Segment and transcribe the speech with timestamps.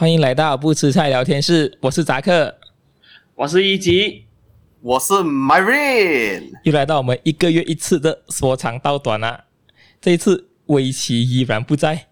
[0.00, 2.56] 欢迎来到不吃菜聊天室，我是扎克，
[3.34, 4.26] 我是一吉，
[4.80, 9.46] 我是 Myrene，又来到我们一个月一次的说长道短了。
[10.00, 12.06] 这一次威奇依然不在，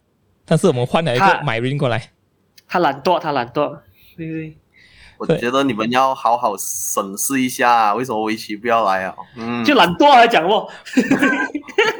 [0.44, 2.10] 但是我们换了一个 Myrene 过来，
[2.66, 3.78] 他懒惰，他懒惰，
[4.16, 4.56] 对对。
[5.18, 9.14] 我觉得你们要好好审视一下，为什么威奇不要来啊？
[9.36, 10.68] 嗯，就懒惰来讲哦。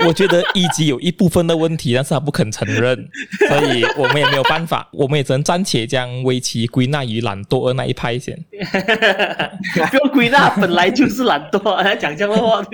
[0.07, 3.09] 我觉得一级有一部分的问题，但是他不肯承认，
[3.49, 8.39] 所以我们也没有办法，我们也只能暂且将威奇归纳于懒惰的那一派先。
[9.91, 12.65] 不用归纳，本来就是懒惰，还讲这样的话。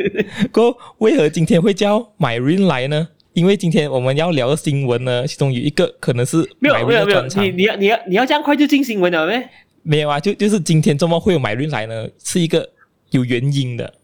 [0.51, 3.09] 哥，为何今天会叫 Myrene 来呢？
[3.33, 9.49] 因为今天我们要聊的新闻呢，其中有一个可能是没有没有没有，你你要你要你要这样快就进新闻了没？
[9.83, 12.69] 没有啊，就就是今天周末会有 Myrene 来呢，是一个
[13.11, 13.95] 有原因的。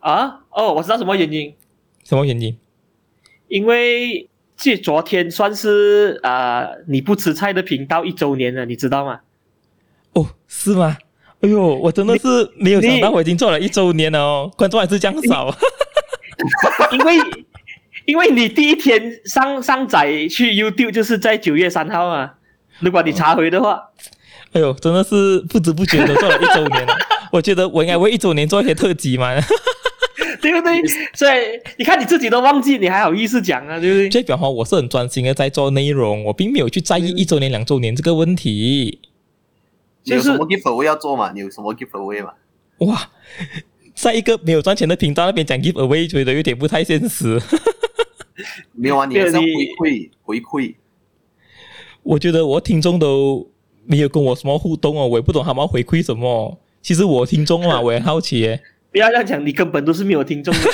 [0.00, 0.40] 啊？
[0.50, 1.52] 哦，我知道什么原因。
[2.08, 2.56] 什么原因？
[3.48, 9.20] 因为这昨天算是啊、呃，你不吃菜的频道一周年了，你知道吗？
[10.14, 10.96] 哦，是吗？
[11.40, 15.54] 哎呦，我真的是没有想到我已经做了一周年了哦，观众还是这样少。
[16.92, 17.14] 因为
[18.06, 22.36] 因为你第一天上上载去 YouTube 就是在九月三号啊，
[22.80, 23.74] 如果你查回的话。
[23.74, 23.82] 哦
[24.52, 26.96] 哎呦，真的是不知不觉的做了一周年了。
[27.30, 29.28] 我觉得我应该为一周年做一些特辑嘛，
[30.42, 30.80] 对不对？
[31.14, 33.78] 所以你看你自己都忘记，你还好意思讲啊？
[33.78, 34.08] 对不对？
[34.08, 39.00] 这表话我是很专心的在做内容，我并没有去在意一周年、两周年这个问题。
[40.04, 41.32] 就是什么 giveaway 要做嘛？
[41.32, 42.32] 你有什么 giveaway 嘛？
[42.78, 43.10] 哇，
[43.94, 47.40] 在一个没有赚钱的频道那边讲 giveaway，觉得有点不太现实。
[48.72, 50.74] 没有啊，你是要回馈回馈。
[52.02, 53.48] 我觉得我听众都。
[53.90, 56.60] 没有跟我什么互动哦，我也不懂他们要回馈什么。
[56.82, 58.60] 其实我听众嘛，我也好奇耶。
[58.90, 60.60] 不要这样讲，你根本都是没有听众的。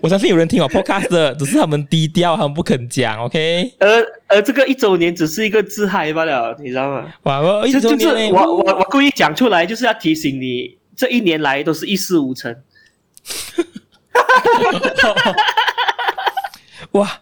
[0.00, 3.22] 我相信有人听我 podcast 的，只是他们低调，他们不肯讲。
[3.24, 3.70] OK。
[3.78, 7.12] 而而这个一周年只是一个自嗨罢了，你知道吗？
[7.24, 12.56] 哇，我一周年，就是我我我故意讲出来，就是要提醒你，这一年来都是一事无成。
[16.92, 17.20] 哇。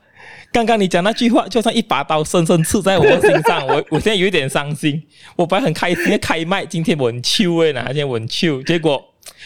[0.53, 3.65] 刚刚你讲那句话，就像一把刀深深刺在我的心上。
[3.67, 5.03] 我我现在有一点伤心。
[5.35, 9.03] 我本来很开心的开麦，今天我很秋诶，哪天我很秋，结果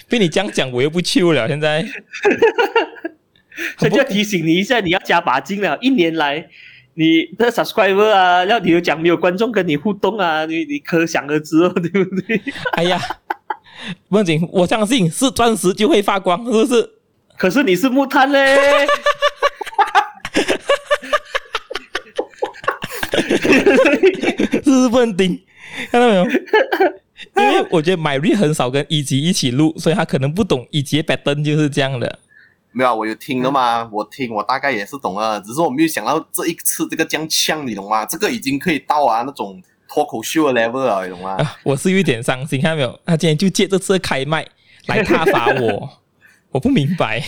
[0.09, 1.47] 被你这样讲，我又不秋了。
[1.47, 1.87] 现在，
[3.78, 5.78] 所以就要提醒你一下，你要加把劲了。
[5.81, 6.45] 一年来，
[6.95, 12.43] 你的 subscriber 啊，要你有讲没有观众跟你互动啊，你你可想而知哦，对不对？
[12.72, 13.00] 哎呀，
[14.09, 16.91] 不仅我相信是钻石就会发光，是不是？
[17.39, 18.56] 可是你是木炭嘞。
[23.59, 25.41] 是不能盯，
[25.91, 26.25] 看到没有？
[27.37, 32.19] 因为我觉得 Myrene 很少跟一级一起录，所以他可能不懂一级 pattern 就是这样的。
[32.72, 35.41] 没有，我有听的嘛，我听，我大概也是懂了。
[35.41, 38.05] 只是我没有想到这一次这个这样呛，你懂吗？
[38.05, 41.37] 这个已经可以到啊那种脱口秀的 level 了，你懂吗？
[41.43, 43.00] 啊、我是有点伤心，看到没有？
[43.06, 44.47] 他今天就借这次开麦
[44.87, 45.89] 来挞伐我，
[46.53, 47.22] 我不明白。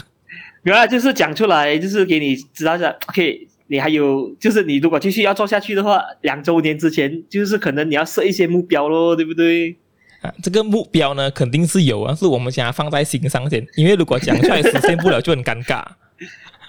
[0.64, 3.48] 原来就是讲出来，就是给你知道一下，OK。
[3.72, 9.74] 你还有就是，你如果继续要做下去的话，两周年之前，就是可能你要设一些目标咯，对不对？
[10.20, 15.82] 啊，这个目标呢，肯定是有啊，是我们想要放在心上先，因为如果讲出来实现不了，就很尴尬。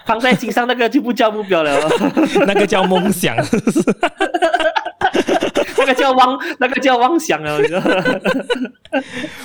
[0.06, 1.78] 放在心上那个就不叫目标了，
[2.48, 3.36] 那个叫梦想，
[5.76, 7.58] 那个叫妄，那个叫妄想啊！
[7.58, 7.82] 你知道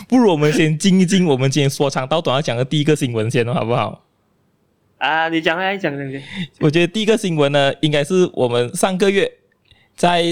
[0.07, 4.05] 不如我们先静一静我们今天说长道短要讲的第一个新闻先，好不好？
[4.99, 6.21] 啊，你讲来讲讲。
[6.59, 9.31] 我觉得第一个新闻呢，应该是我们上个月
[9.95, 10.23] 在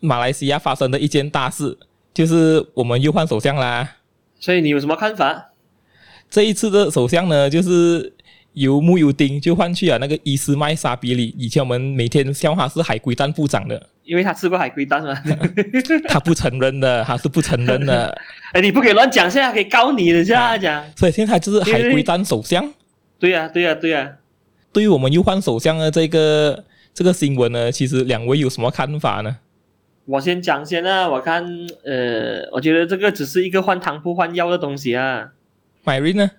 [0.00, 1.76] 马来西亚发生的一件大事，
[2.14, 3.96] 就是我们又换首相啦。
[4.38, 5.50] 所以你有什么看法？
[6.30, 8.14] 这一次的首相呢，就是
[8.52, 11.34] 由慕尤丁就换去了那个伊斯麦沙比里。
[11.36, 15.20] 以前我们每天笑话是海龟蛋部长的，因为他吃过海龟蛋嘛。
[16.08, 18.16] 他不承认的，他是不承认的。
[18.54, 20.84] 哎，你不可以乱讲，现在可以告你的，现在讲。
[20.96, 22.72] 所以现在就是海龟蛋首相。
[23.22, 24.16] 对呀，对呀，对呀。
[24.72, 29.36] 对于我们又换首相的这个这个新闻呢，其实两位有什么看法呢？
[30.06, 31.44] 我先讲先啊，我看，
[31.84, 35.30] 呃，我觉得这个只是一个换汤不换药的东西啊。
[35.84, 36.30] Myrene 呢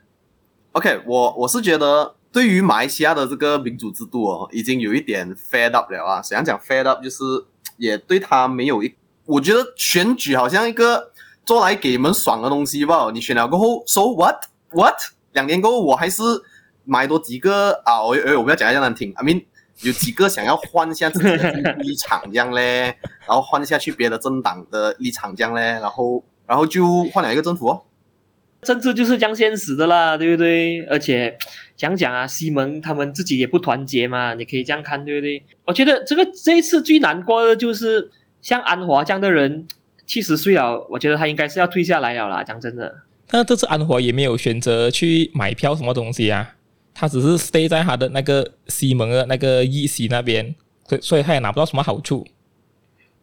[0.73, 6.19] ？OK，我我是觉得对于马来西亚的这个民主制度哦，已经有一点 fed up 了啊。
[6.21, 7.23] 怎样讲 fed up，就是
[7.77, 8.93] 也对他没有一，
[9.25, 11.13] 我觉得选举好像一个
[11.45, 13.09] 做来给你们爽的东西吧。
[13.13, 14.95] 你选了过后，so what what？
[15.31, 16.21] 两年过后我还是。
[16.85, 18.01] 买多几个啊！
[18.01, 19.43] 我我我不要讲得这样难听，I mean
[19.81, 22.95] 有几个想要换一下自己的立场这样嘞，
[23.27, 27.81] 然后换下去别的政党的立场这样嘞，然后然后就换了一个政府哦。
[28.61, 30.85] 政治就是这样现实的啦，对不对？
[30.85, 31.37] 而且
[31.75, 35.43] 讲讲啊，西蒙他们自己也不团结嘛，你可以这样看，对不对？
[35.65, 38.09] 我觉得这个这一次最难过的就是
[38.41, 39.67] 像安华这样的人，
[40.05, 42.41] 七十岁了，我觉得他应该是要退下来了啦。
[42.41, 42.95] 讲真的，
[43.31, 46.55] 那这次安华也没有选择去买票什么东西啊，
[46.93, 50.53] 他只是 stay 在他的那个西蒙的那个议席那边，
[50.87, 52.27] 所以所以他也拿不到什么好处。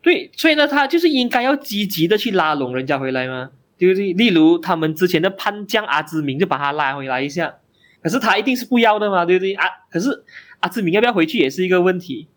[0.02, 3.50] 对，所以呢，他就是应该要积极的去拉拢人家回来嘛。
[3.78, 4.12] 对不对？
[4.12, 7.54] 例如他们之前的叛将阿兹明就把他拉回来一下，
[8.02, 9.54] 可是他一定是不要的嘛，对不对？
[9.54, 10.22] 啊，可是
[10.58, 12.28] 阿兹明要不要回去也是一个问题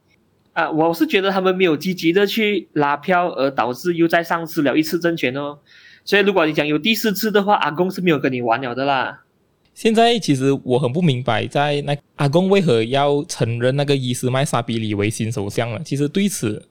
[0.54, 0.72] 啊。
[0.72, 5.60] 我是觉得他们没有积极的去拉票，而导致又再丧失了一次政权哦。
[6.06, 9.23] 所以如果你讲有第四次的话，阿公是没有跟你玩了的啦。
[9.74, 15.81] 现在其实我很不明白，在那阿公为何要承认那个伊斯麦沙比里为新首相了？
[15.84, 16.64] 其实对此，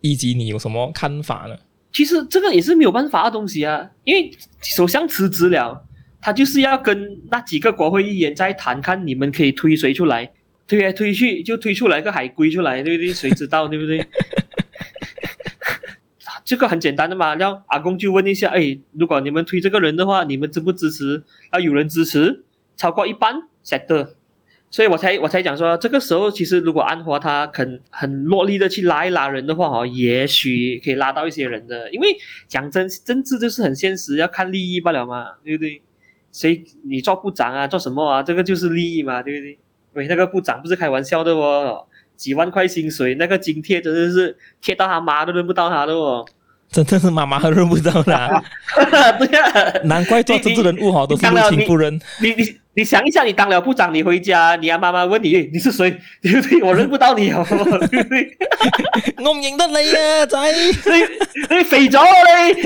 [0.00, 1.56] 以及你有什么看法呢？
[1.92, 4.30] 其实这个也是没有办法的东西啊，因为
[4.62, 5.84] 首相辞职了，
[6.20, 10.30] 他就是要跟那几个国会议员在谈，看你们可以推谁出来，
[10.66, 13.12] 推来推去就推出来个海归出来，对不对？
[13.12, 14.04] 谁知道对不对？
[16.44, 21.22] 这个很简单的嘛，让阿公就问一下，哎，如果你们推这个人的话，你们支不支持？
[21.52, 22.44] 要有人支持，
[22.76, 24.08] 超过一半，set。
[24.70, 31.90] 所以我才我才讲说，这个时候其实如果安华他肯很落力的去拉一拉人的话，哦，也许可以拉到一些人的。
[31.92, 32.08] 因为
[32.48, 35.80] 讲真，政治就是很现实，要看利益罢了嘛，对不对？
[36.32, 38.20] 谁你做部长啊，做什么啊？
[38.20, 39.58] 这个就是利益嘛，对不对？
[39.92, 41.86] 喂，那个部长不是开玩笑的哦，
[42.16, 46.26] 几万块薪水，那个津贴真的是贴到他妈都轮不到他的哦。
[46.70, 48.42] 真的是妈妈都认不到啦，
[49.18, 51.94] 对呀，难怪做政治人物哈都是入亲不认。
[52.20, 55.96] 你你你，你想一下，你当了部长，你回家，你阿妈妈问你你是谁？
[56.20, 56.62] 对 不对？
[56.62, 58.36] 我认不到你哦，对不对？
[59.24, 62.02] 我唔认得你啊，仔，你你肥咗
[62.54, 62.62] 你。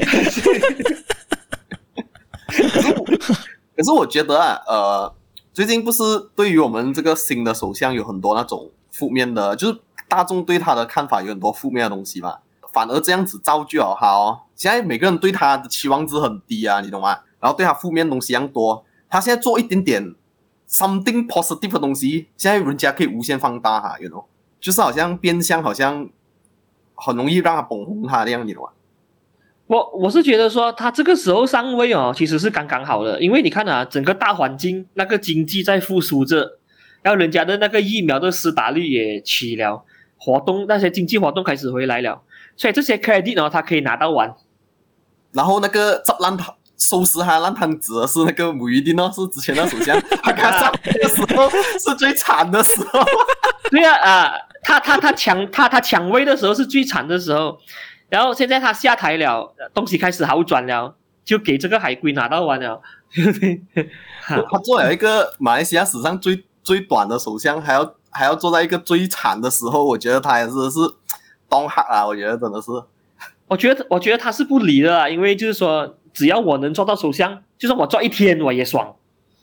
[3.77, 5.15] 可是我觉得啊，呃，
[5.53, 6.03] 最近不是
[6.35, 9.79] 对于我们这个新的首相有很多那种负面的，就是
[10.09, 12.39] 大众对他的看法有很多负面的东西嘛。
[12.73, 14.41] 反而这样子造就了他哦。
[14.55, 17.19] 现在每个人对他的期望值很低啊，你懂吗？
[17.41, 18.85] 然后对他负面东西一样多。
[19.09, 20.15] 他现在做一点点
[20.69, 24.25] something positive 的东西，现在人家可以无限放大哈，you know，
[24.61, 26.09] 就是好像变相好像
[26.95, 28.71] 很容易让他捧红他的样，你懂吗？
[29.69, 36.59] 我我是觉得说他这个时候上位哦，其实是刚刚好的，因为你看啊，整个大环境那个经济在复苏着，
[37.03, 39.85] 然后人家的那个疫苗的施打率也起了，
[40.17, 42.23] 活动那些经济活动开始回来了。
[42.59, 44.35] 所以这些 credit 呢，他可以拿到完。
[45.33, 53.01] 然后那个执烂摊收拾他烂摊子是那个母鱼丁哦，是之前的首相， 他刚上的时候是最惨的时候。
[53.71, 54.33] 对啊，啊，
[54.63, 57.57] 他他他抢他他抢位的时候是最惨的时候，
[58.09, 62.81] 然后现在他下台了，东西开始好转了，就给这个海龟拿到完了。
[64.27, 70.81] 他做了一个马来西亚史上最最短的首相，还要还要坐在一个最惨的时候，我觉得他也是是。
[71.49, 72.71] 东黑啊，我觉得真的是，
[73.47, 78.95] 我觉得我觉得他是不理的啦，因为就是说，只要我能做到首相，就算我做一天我也爽。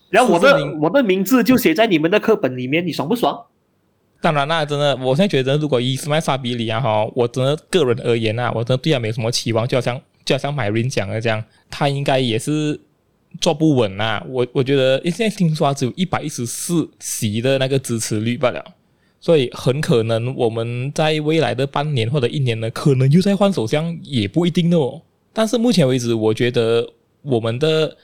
[0.09, 3.45] 然后我的我的名字就写在你们的课本里面，你爽不爽？
[4.21, 12.79] 当然啦，真的，我现在觉得如果伊斯麦沙比里啊哈，我真的个人而言啊，我真的对他没什么期望，就好像就好像 Myrin 讲的这样，他应该也是
[13.41, 14.23] 坐不稳啊。
[14.29, 18.63] 我我觉得，因现在听说他只有一百一十四席的那个支持率罢了。
[19.25, 25.01] 所以很可能我们在未来的半年或者一年呢，可能又在换首相，也不一定哦。
[25.33, 26.87] 但是目前为止，我觉得
[27.23, 27.97] 我们的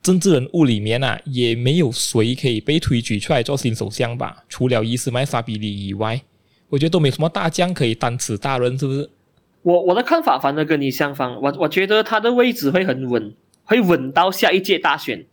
[0.00, 4.44] 政治人物里面啊，也没有谁可以被推举出来做新首相吧？
[4.48, 6.22] 除了伊斯麦沙比里以外，
[6.68, 9.10] 我觉得都没什么大将可以担此大任，是不是？
[9.62, 13.34] 我我的看法反而跟你相反，我我觉得他的位置会很稳，
[13.64, 15.26] 会稳到下一届大选。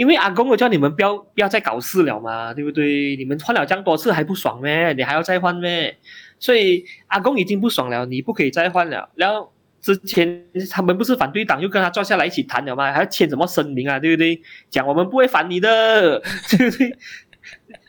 [0.00, 3.14] 因为阿公我叫你们不要不要再搞事了嘛，对不对？
[3.16, 4.94] 你们换了这样多次还不爽咩？
[4.94, 5.94] 你还要再换咩？
[6.38, 9.10] 所以阿公已经不爽了，你不可以再换了。
[9.14, 9.52] 然后
[9.82, 12.90] 之前他们不是反对党又跟他坐下来一起谈了吗？
[12.90, 13.98] 还要签什么声明啊？
[14.00, 14.40] 对不对？
[14.70, 16.96] 讲我们不会反你的，对不对？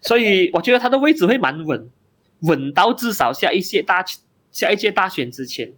[0.01, 1.89] 所以我觉得他的位置会蛮稳，
[2.41, 4.03] 稳到至少下一届大
[4.51, 5.71] 下一届大选之前。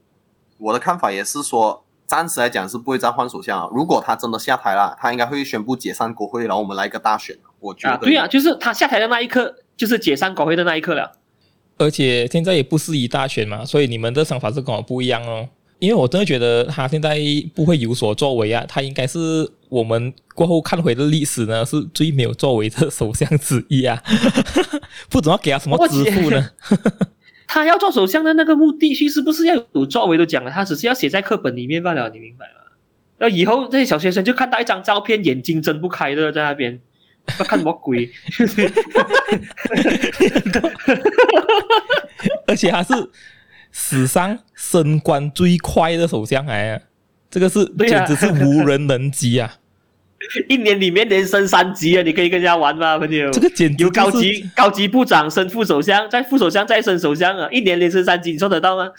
[0.57, 1.82] 我的看法也是说。
[2.05, 3.67] 暂时来讲是不会再换首相啊。
[3.71, 7.35] 如果他真的下台了，他应该会宣布解散国会，然后我们来一个大选。
[7.59, 11.11] 我觉得、啊、对啊，就是他下台的那一刻，就是解散国会的那一刻了。
[11.77, 15.47] 而且现在也不适宜大选嘛，所以你们的想法是跟我不一样哦。
[15.79, 17.17] 因为我真的觉得他现在
[17.53, 24.01] 不会有所作为啊，他应该是我们过后看回的历史呢，是最没有作为的 首相之一啊。
[25.09, 26.49] 不知道给他什么支付呢？
[27.53, 32.61] 他要做首相的那个目的，其实不是要有作为都讲了，他只是要写在课本里面罢了，你明白吗？
[33.19, 36.81] 那以后这些小学生就看到一张照片，眼睛睁不开的在那边，
[37.37, 38.11] 要看什么鬼？
[42.47, 42.91] 而且他是
[43.71, 46.81] 史上升官最快的首相来啊！
[47.29, 49.57] 这个是简直是无人能及啊！
[50.47, 52.01] 一年里面连升三级啊！
[52.01, 53.29] 你可以跟人家玩吗，朋友？
[53.31, 57.47] 这个简直由高级高级部长升副首相，再副首相再升首相啊！
[57.51, 58.89] 一年连升三级，你做得到吗？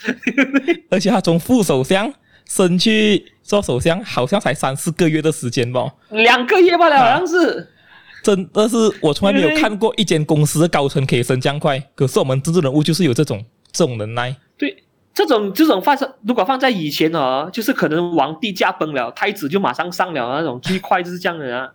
[0.91, 2.13] 而且他从副首相
[2.49, 5.93] 升去做首相，好像才三四个月的时间吧？
[6.11, 7.61] 两个月罢了，好像是。
[7.61, 7.67] 啊、
[8.23, 11.83] 真的是我从来没有看过一间公司的高层可以升这样快。
[11.95, 14.35] 可是我们政治人物就是有这种这种能耐。
[14.57, 14.84] 对。
[15.15, 21.73] 这种这种放生，如果放在以前哦，就是可能皇帝驾崩了，太子就马上上了那种，最快就是这样的啊。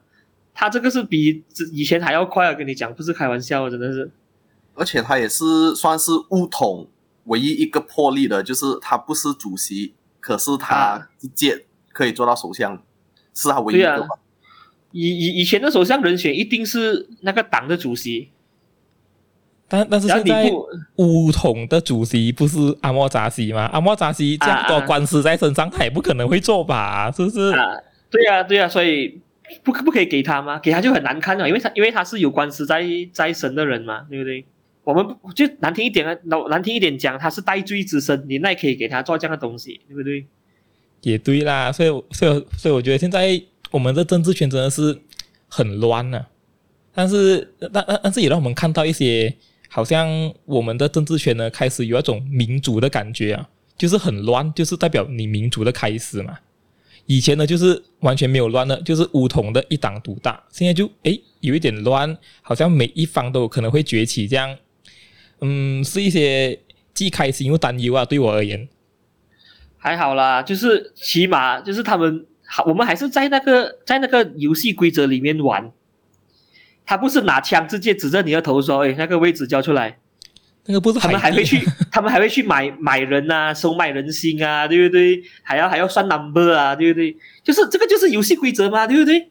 [0.53, 1.41] 他这个是比
[1.71, 4.11] 以前还要快啊，跟你讲，不是开玩笑，真的是。
[4.73, 6.89] 而且他也是算是巫统
[7.25, 12.81] 唯一一个破例的，就是他不是主席，可是他直接可以做到首相，啊、
[13.33, 14.05] 是他唯一一个。
[14.91, 18.29] 以以以前的首相人选一定是那个党的主席。
[19.71, 20.51] 但但是现在
[20.95, 23.69] 巫统的主席不是阿莫扎西吗？
[23.71, 27.11] 阿莫扎西这么多官司在身上，他也不可能会做吧？
[27.11, 27.51] 是不是？
[27.51, 27.77] 啊，
[28.09, 29.21] 对呀、啊，对呀、啊，所以
[29.63, 30.57] 不不可以给他吗？
[30.57, 32.83] 给他就很难看了，因为他因为他是有官司在
[33.13, 34.43] 在身的人嘛，对不对？
[34.83, 36.17] 我们就难听一点啊，
[36.49, 40.25] 难听一点讲，他是戴罪之身，你那也可以给他做这样的东西，对不对？
[41.01, 44.99] 也对啦，所以所以所以我觉得现在我们的政治圈真的是
[45.47, 46.25] 很乱啊，
[46.91, 49.31] 但是但但但是也让我们看到一些。
[49.71, 53.47] 好像我们的政治圈呢，开始有一种民主的感觉啊，
[53.77, 56.39] 就是很乱，就是代表你民主的开始嘛。
[57.05, 60.43] 以前呢，就是完全没有乱的，就是乌统的一党独大。
[60.49, 64.57] 现在就诶有一点乱，好像每一方都有可能会崛起，这样，
[65.41, 66.59] 嗯，是一些
[66.93, 68.03] 既开心又担忧啊。
[68.03, 68.67] 对我而言，
[69.77, 72.25] 还好啦，就是起码就是他们，
[72.65, 75.71] 我们还是在那个在那个游戏规则里面玩。
[76.89, 79.95] 他不是拿枪直接指着你的头说：“哎，那个位置交出来。”
[80.65, 85.21] 那个不是他们还会去， 他们还会去买买人啊，收买人心啊，对不对？
[85.43, 87.15] 还要还要算 number 啊，对不对？
[87.43, 89.29] 就是这个就是游戏规则嘛，对不对？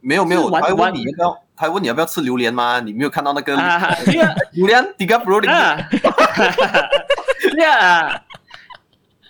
[0.00, 2.78] 没有没有，他还问你要不要，他还问你要不要吃榴莲吗？
[2.78, 3.92] 你没有看到那个 啊？
[4.04, 5.88] 对啊， 榴莲，Tiga Bro 啊，
[7.50, 8.22] 对啊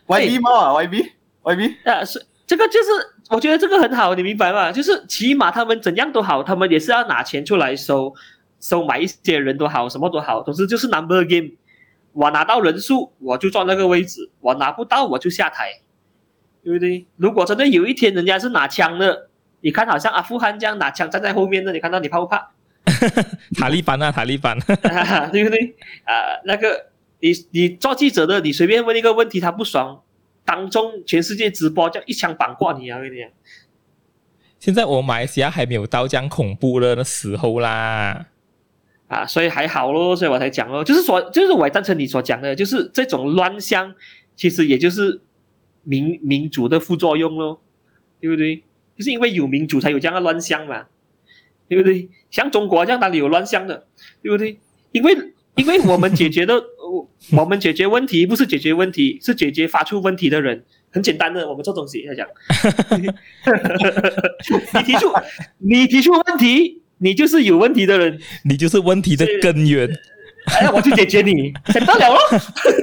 [0.07, 0.51] ，YB 吗？
[0.51, 2.91] 啊，YB，YB 啊，是这个就是。
[3.31, 4.71] 我觉得这个很好，你明白吗？
[4.71, 8.15] 就是起码他们怎样都好，他们也是要拿钱出来收，
[8.61, 11.53] 收买一些人都好，什么都好，总之就是 number game。
[12.13, 15.81] 我拿到人数，我就坐那个位置；我拿不到，我就下台，
[16.63, 17.07] 对不对？
[17.17, 19.31] 如果真的有一天人家是拿枪的，
[19.63, 22.51] 你看好像阿富汗这样拿枪站在后面的，你看到你怕不怕？
[23.57, 24.57] 塔利班啊，塔利班，
[25.33, 25.75] 对不对？
[26.05, 30.03] 啊、呃，那个你你做记者的，你随便问一个问题，他不爽。
[30.45, 32.99] 当中全世界直播，叫一枪绑过你啊！
[32.99, 33.29] 我跟你讲，
[34.61, 38.27] 现在我们马来西亚还没有到这样恐怖的时候啦，
[39.09, 43.95] 啊，所以还好咯，所以我才讲咯，就是说，就是我也赞成你所讲的，就是这种乱象，
[44.37, 45.21] 其实也就是
[45.83, 47.61] 民民主的副作用咯，
[48.21, 48.63] 对不对？
[48.97, 50.87] 就是因为有民主才有这样的乱象嘛，
[51.69, 52.09] 对不对？
[52.31, 53.87] 像中国这样哪里有乱象的，
[54.23, 54.59] 对不对？
[54.93, 55.17] 因为
[55.57, 56.63] 因为我们解决的。
[57.37, 60.65] 我们解决问题不是解决问题，是解决发出问题的人。
[60.91, 62.27] 很简单的，我们做东西来讲，
[64.79, 65.13] 你提出
[65.59, 69.91] 你提出问题，你就是有问题的人，你就是问题的根源。
[70.47, 72.19] 哎，我去解决你，想到了咯，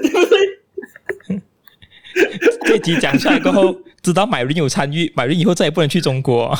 [0.01, 0.38] 对不对？
[2.65, 6.53] 这集讲出来过后，知道买人有参与，买人以后再也不能去中国。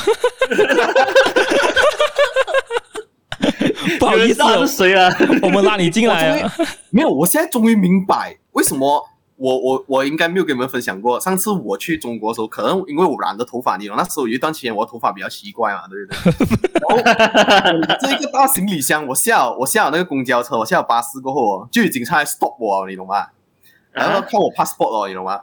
[3.98, 5.14] 不好意思、哦，是谁啊？
[5.42, 6.52] 我们拉你进来啊！
[6.90, 11.18] 没有，我现在终于明白为什么我我我应该没有跟你们分享过。
[11.18, 16.70] 上次我去中国的时候，可能因为我染的头发，你懂，那时候有一段时间我的头发比较奇怪嘛，对不对？
[16.82, 23.26] 然后这一个大行李箱，我下我下了那个公交车，我下了巴士过后，就有警察来 stop 我，你懂吗？
[23.90, 25.40] 然后看我 passport 哦，你懂吗？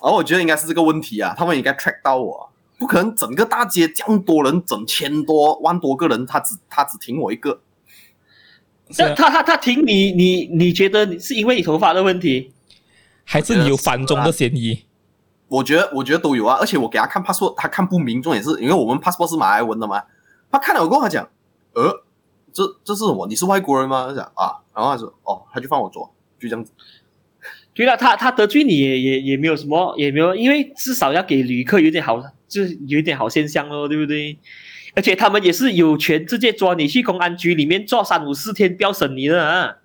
[0.00, 2.48] 然后我觉得应该是这个问题啊，他们应该 track 到我。
[2.78, 7.60] 不可能，整个大街这样多人，整千多万多个人，他只他只停我一个。
[8.96, 12.52] 那他他他停你，你你觉得你是因为你头发的问题，
[13.24, 14.84] 还是你有反中的嫌疑？
[15.48, 20.02] 我觉得我觉得都有啊，而且我给他看 passport，他看不明，重点是因为我们 passport 是马来文的嘛，
[20.50, 21.28] 他看了我跟他讲，
[21.74, 22.04] 呃，
[22.52, 23.26] 这这是什么？
[23.26, 24.06] 你是外国人吗？
[24.08, 26.08] 他讲啊，然后他说哦，他就放我走，
[26.38, 26.70] 就这样子。
[27.74, 32.22] 对了，他他得罪你也也也没有什么，也没有，因为至少要给旅客有点好。
[32.48, 34.38] 就是有一点好现象咯，对不对？
[34.94, 39.76] 而且他们也是有权直接抓你去公安局里面坐三五四天，不要审你的啊！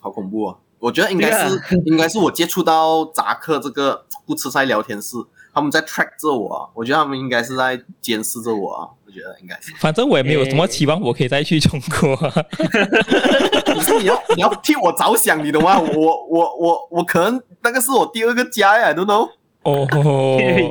[0.00, 0.56] 好恐怖啊！
[0.78, 5.16] 我觉得应该是、啊、应该是我接触到扎克这个不吃菜聊天室，
[5.52, 9.72] 他们在 track 着我，我觉得他们应该是在监视着我啊，我觉得应该是。
[9.78, 12.14] 反正我也没有什么期望，我可以再去中国。
[13.66, 15.80] 可是你要你要替我着想，你懂吗？
[15.80, 19.30] 我我我我可能那个是我第二个家呀，I don't know。
[19.66, 19.88] 哦，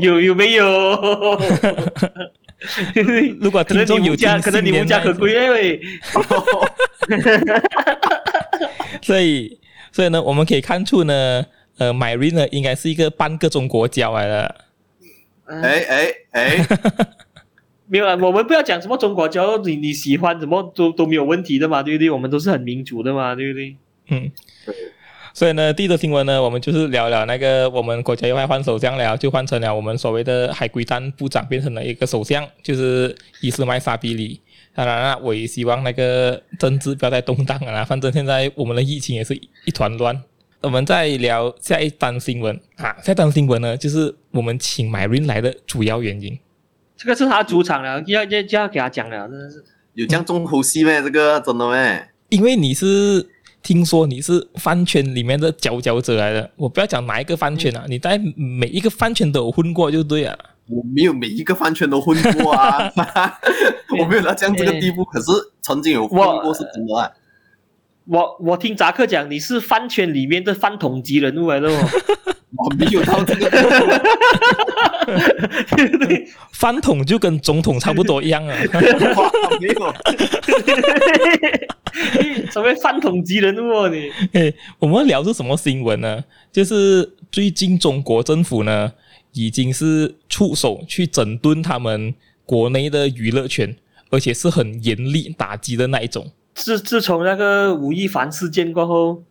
[0.02, 0.64] 有有没有？
[3.42, 5.82] 如果听众有家，可能你无家可归哎喂。
[9.04, 9.60] 所以，
[9.92, 11.46] 所以呢，我们可以看出呢，
[11.78, 14.56] 呃，Myrene 呢，应该是一个半个中国娇来的。
[15.48, 16.66] 哎哎哎，
[17.88, 22.10] 没有啊，我们不要讲什么中国交，你你喜欢什么都都没有问题的嘛，对不对？
[22.10, 23.76] 我们都是很民主的嘛，对不对？
[24.10, 24.32] 嗯。
[25.36, 34.40] 所以呢，第一则新闻呢，我们就是聊聊那个我们国家又要换首相了，就换成了我们所谓的海归蛋部长变成了一个首相，就是伊斯麦沙比里。
[34.74, 40.24] 当然了，我也希望那个政治不要再动荡了，反正现在我们的疫情也是一团乱。
[40.62, 46.40] 我们再聊下一单新闻啊，下一单新闻呢，就是我们请 Marine 来的主要原因。
[46.96, 49.62] 这个是他主场了，要要就要给他讲了，真的是
[49.96, 51.02] 有这样重头戏咩？
[51.02, 52.08] 这个真的咩？
[52.30, 53.32] 因为你是。
[53.66, 60.38] 听说你是饭圈里面的佼佼者来的，我不要讲哪一个饭圈啊，你在每一个饭圈都有混过就对了。
[60.70, 62.92] 我没有每一个饭圈都混过啊，
[64.00, 65.32] 我没有到这样这个地步，可是
[65.64, 67.10] 曾经有混过是真的啊。
[68.06, 71.90] 我我听扎克讲，你是饭圈里面的饭桶级人物来的哦。
[72.66, 73.86] 我没有到这个地步，
[76.52, 78.58] 饭桶就跟总统差不多一样啊。
[79.62, 79.94] 没有。
[82.52, 84.10] 所谓饭桶级人物哦，你。
[84.34, 86.24] 哎，我们聊的是什么新闻呢？
[86.52, 88.92] 就是最近中国政府呢，
[89.34, 93.76] 已经是出手去整顿他们国内的娱乐圈，
[94.10, 96.32] 而且是很严厉打击的那一种。
[96.56, 99.22] 自自从那个吴亦凡事件过后，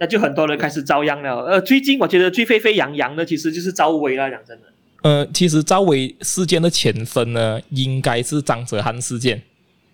[0.00, 1.44] 那就很多人开始遭殃了。
[1.44, 4.28] 呃，最近我觉得最沸沸扬扬的，其实就是赵薇了。
[4.28, 4.64] 讲真的，
[5.02, 9.40] 呃，其实赵薇事件的前身呢，应该是张哲瀚事件。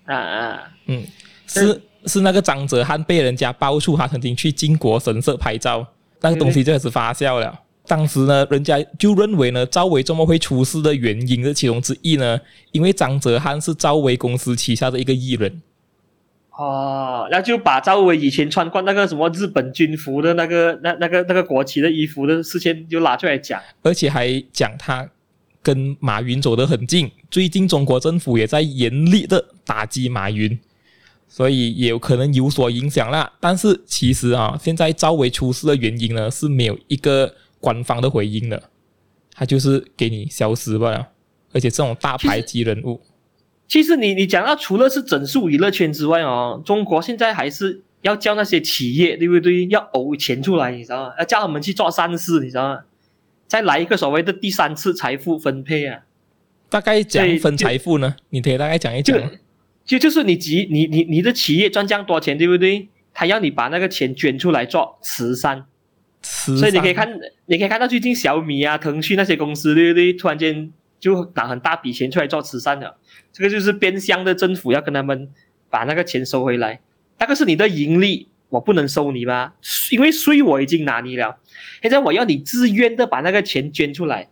[0.07, 1.05] 啊啊，嗯，
[1.47, 1.83] 是。
[2.09, 5.85] 是那个张哲瀚被人家爆出他曾经去靖国神社拍照，
[6.21, 7.53] 那个东西就开始发酵了。
[7.85, 12.39] 当时呢，人家就认为呢，赵薇这么会出事的原因的其中之一呢，
[12.71, 15.61] 因为张哲瀚是赵薇公司旗下的一个艺人。
[16.57, 25.09] 哦，那就把赵薇以前穿过那个什么日本军服的那个、那、那个、那个国旗的衣服的事情就拿出来讲，而且还讲他
[25.63, 27.11] 跟马云走得很近。
[27.31, 30.59] 最近中国政府也在严厉的打击马云。
[31.29, 38.63] 所以也有可能有所影响啦，但是其实啊，现在赵薇出事的原因呢是没有一个官方的回应的，
[39.35, 41.09] 他就是给你消失罢了。
[41.53, 43.03] 而且这种大牌级人物，
[43.69, 49.67] 其实你你讲到除了是整数娱乐圈之外哦，中国现在还是要叫那些企业对不对？
[49.67, 51.15] 要呕钱出来，你知道吗？
[51.19, 52.81] 要叫他们去做善事，你知道吗？
[53.49, 56.01] 再来一个所谓的第三次财富分配啊，
[56.69, 58.17] 大概讲分财富呢？
[58.31, 59.19] 你可以大概讲一讲。
[59.85, 62.89] 就就是你集你你你的企业赚这样多钱，对不对？
[63.15, 65.65] 他要你把那个钱捐出来做慈善，
[66.23, 66.59] 慈善。
[66.59, 67.09] 所以你可以看，
[67.47, 70.13] 你可以看到最近小米啊、腾讯那些公司，对不对？
[70.13, 72.99] 突然间就拿很大笔钱出来做慈善了。
[73.37, 75.29] 这个就是变相的政府要跟他们
[75.69, 76.81] 把那个钱收回来。
[77.19, 79.55] 那个是你的盈利，我不能收你吧？
[79.91, 81.39] 因为税我已经拿你了，
[81.83, 84.31] 现在我要你自愿的把那个钱捐出来。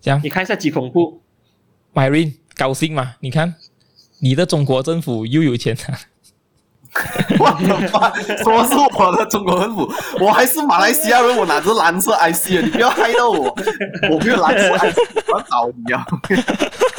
[0.00, 1.22] 这样，你看一下几恐怖
[1.94, 2.34] ，Marine。
[2.56, 3.14] 高兴吗？
[3.20, 3.54] 你看，
[4.18, 5.98] 你的中国政府又有钱了。
[7.38, 8.12] 我的妈！
[8.42, 13.54] 说是我的中国政府，我还是马来西亚人，我拿着蓝色 IC 啊你不要害到我，
[14.10, 16.06] 我没有蓝色 IC，我要找你啊！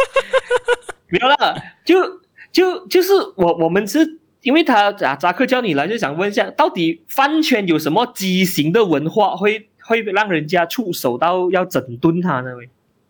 [1.10, 12.50] 没有了，就就就是我我们是因为他扎扎克叫你来，就想问一下，到底饭圈有什么畸形的文化会，会会让人家触手到要整顿他呢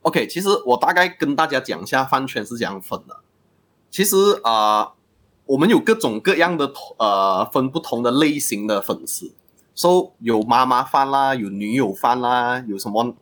[0.04, 3.18] ？OK，其实我大概跟大家讲一下饭圈是怎样分的。
[3.90, 4.92] 其实啊、呃，
[5.48, 9.34] 我们有各种各样的呃分不同的类型的粉丝，
[9.74, 13.16] 说、so, 有妈妈饭啦，有女友饭啦，有什么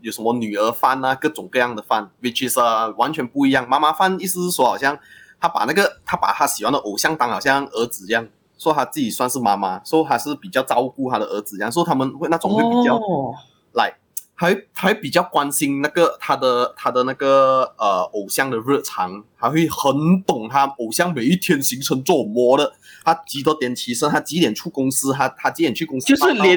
[0.00, 3.68] 有什么女儿饭啦，各种各样的饭，which is、uh, 完全不一样。
[3.68, 4.98] 妈妈饭意思是说，好像
[5.40, 8.26] 他把那个他把他喜欢的偶像当好像儿子一样，
[8.58, 13.00] 说他自己算是妈妈，说他是比较照顾他的儿子一样，说他们会那种会比较来。
[13.00, 13.34] Oh.
[13.74, 13.96] Like,
[14.40, 22.72] 还还比较关心那个他的他的那个呃偶像的日常，还会很懂他偶像每一天行程做么的，
[23.04, 26.56] 他几多点起身，他几点出公司，他他几点去公司，就是连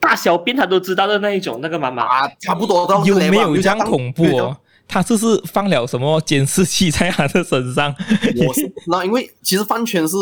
[0.00, 4.56] 大小便他都知道的那一种那个妈妈啊，差不多都有没有这样恐怖哦？
[4.88, 7.94] 他这是放了什么监视器在他的身上？
[8.48, 10.16] 我是那因为其实饭圈是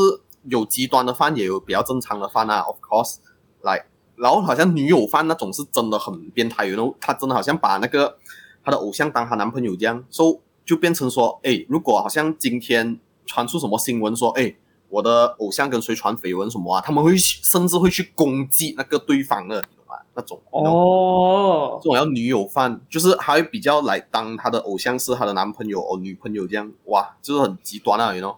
[0.48, 3.18] 有极端的饭，也有比较正常的饭啊，of course，
[3.62, 3.85] 来。
[4.20, 8.18] 然后好像女友犯那种是真的很变态，然后他真的好像把那个
[8.62, 14.54] 他的偶像当她男朋友这样，所以就变成说，哎，如果好像今天传出什么新闻说，哎，
[14.88, 19.96] 我的偶像跟谁传绯闻什么啊，他们会甚至会去攻击那个对方的，你懂吗？
[20.14, 28.37] 那种哦，这种要女友犯，就是还会比较来当他的偶像是她的男朋友哦女朋友这样，哇，就是很极端啊，你 you know。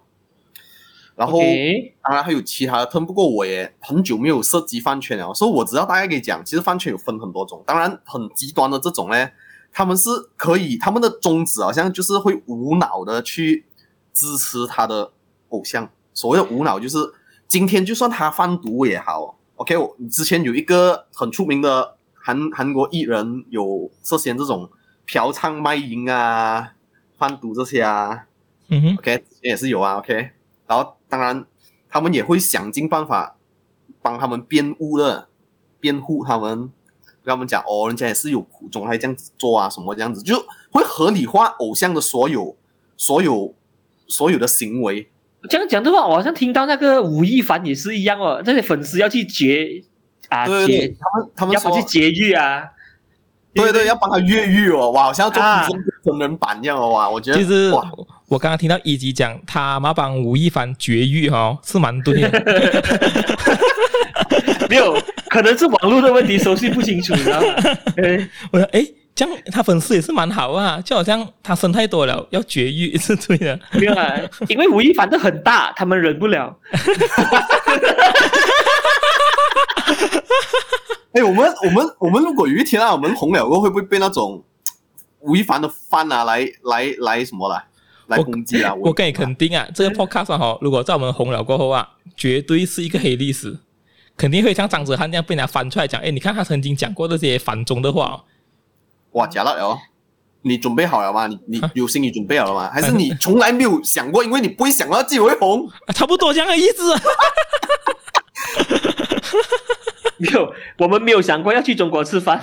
[1.14, 1.38] 然后
[2.02, 7.62] 当然还有其他的 term，不过我也很久没有涉及饭圈了，所以我知道大概可以讲，其实饭圈有分很多种。
[7.66, 9.30] 当然，很极端的这种呢，
[9.70, 13.66] 他们是可以，他们的宗旨好像就是会无脑的去
[14.14, 15.12] 支持他的
[15.50, 15.88] 偶像。
[16.14, 16.98] 所谓的无脑，就是
[17.46, 24.70] 今天就算他贩毒也好，OK，我之前有一个很出名的韩韩国艺人有涉嫌这种
[25.04, 26.72] 嫖娼卖淫啊、
[27.18, 28.26] 贩毒这些啊，
[28.68, 30.30] 嗯哼，OK，也是有啊，OK。
[30.64, 31.44] 然后，当然，
[31.90, 33.36] 他们也会想尽办法
[34.00, 35.28] 帮他们辩护的，
[35.78, 36.70] 辩护他们，
[37.22, 42.56] 跟他们讲哦，人家也是有苦衷，还这样子做啊，什么这样子，就会合理化偶像的所有、
[42.96, 43.54] 所有、
[44.06, 45.06] 所有的行为。
[45.50, 49.84] 这样讲的话，我好像听到那个吴亦凡也是一样哦，那些粉丝要去绝
[50.30, 52.70] 啊，对对对，他们他们要去绝育啊，
[53.52, 57.86] 对对，要帮他越狱哦，哇，好像要做真人版一样哦，哇，我觉得其实哇。
[58.32, 62.30] 我刚刚听到一级讲他妈帮吴亦凡绝育哈，是蛮对的。
[64.70, 67.46] 没有，可能是网络的问题，熟悉不清楚，你知道吗？
[68.50, 68.82] 我说哎，
[69.14, 73.60] 这样他粉丝也是蛮好啊，就好像他生太多了，要绝育是对的。
[73.72, 74.14] 没有啊，
[74.48, 76.56] 因为吴亦凡的很大，他们忍不了。
[81.12, 84.42] 哎，我们我们我们如果有一天啊，我们红了过后，会不会被那种
[85.20, 87.62] 吴亦凡的 fan 啊来来来什么了？
[88.08, 88.74] 来攻击啊！
[88.74, 93.58] 我 我跟你肯定啊，这个 podcast 哈，如果在我们红了过后啊，绝对是一个黑历史，
[94.16, 96.00] 肯定会像张哲瀚那样被人家翻出来讲。
[96.00, 98.24] 哎，你看他曾经讲过这些反中的话，哦
[99.12, 99.78] 哇，假了哟！
[100.44, 101.26] 你准备好了吗？
[101.28, 102.70] 你你有心理准备好了吗？
[102.72, 104.24] 还是你从来没有想过？
[104.24, 106.94] 因为你不会想到自己会红， 差不多这样的意思。
[110.18, 112.40] 没有，我们没有想过要去中国吃饭。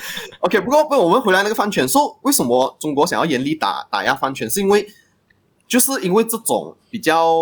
[0.40, 4.86] OK，不过不，我们回来那个饭圈，说为什么中国想要严厉打打压饭圈，是因为
[5.66, 7.34] 就是因为这种比较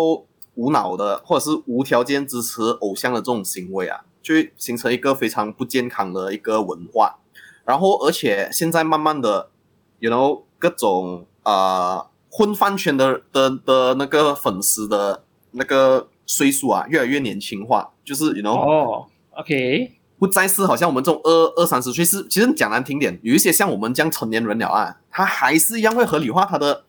[0.55, 7.19] 无脑的或者是无条件支持偶像的这种行为啊，就形成一个非常不健康的一个文化。
[7.65, 9.51] 然后，而且现在慢慢的
[9.99, 19.05] ，you know，各种呃混饭圈的的的那个粉丝的那个岁数啊，越来越年轻化，就是 you know，哦
[19.37, 19.98] ，OK。
[20.19, 26.83] 不再是好像我们这种二二三十岁，是其实讲难听点，有一些像我们这样成年人了啊，他还是一样会合理化他的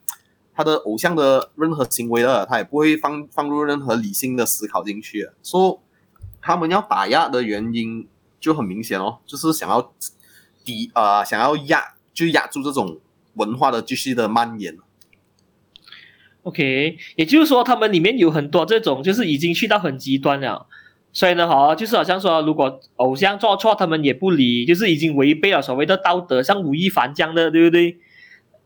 [0.52, 5.30] 他的偶像的任何行为的，他也不会放放入任何理性的思考进去。
[5.44, 5.78] 说、so,
[6.42, 8.08] 他们要打压的原因
[8.40, 9.92] 就很明显哦，就是想要
[10.64, 12.98] 抵呃想要压就压住这种
[13.34, 14.76] 文化的继续的蔓延。
[16.42, 20.66] OK，也就是说他们里面有很多这种就是已经去到很极端了。
[21.12, 27.96] 所以呢，哈，就是好像说，如果偶像做错，他们也不理，就是已经违背了所谓的道德，像吴亦凡这样的，对不对？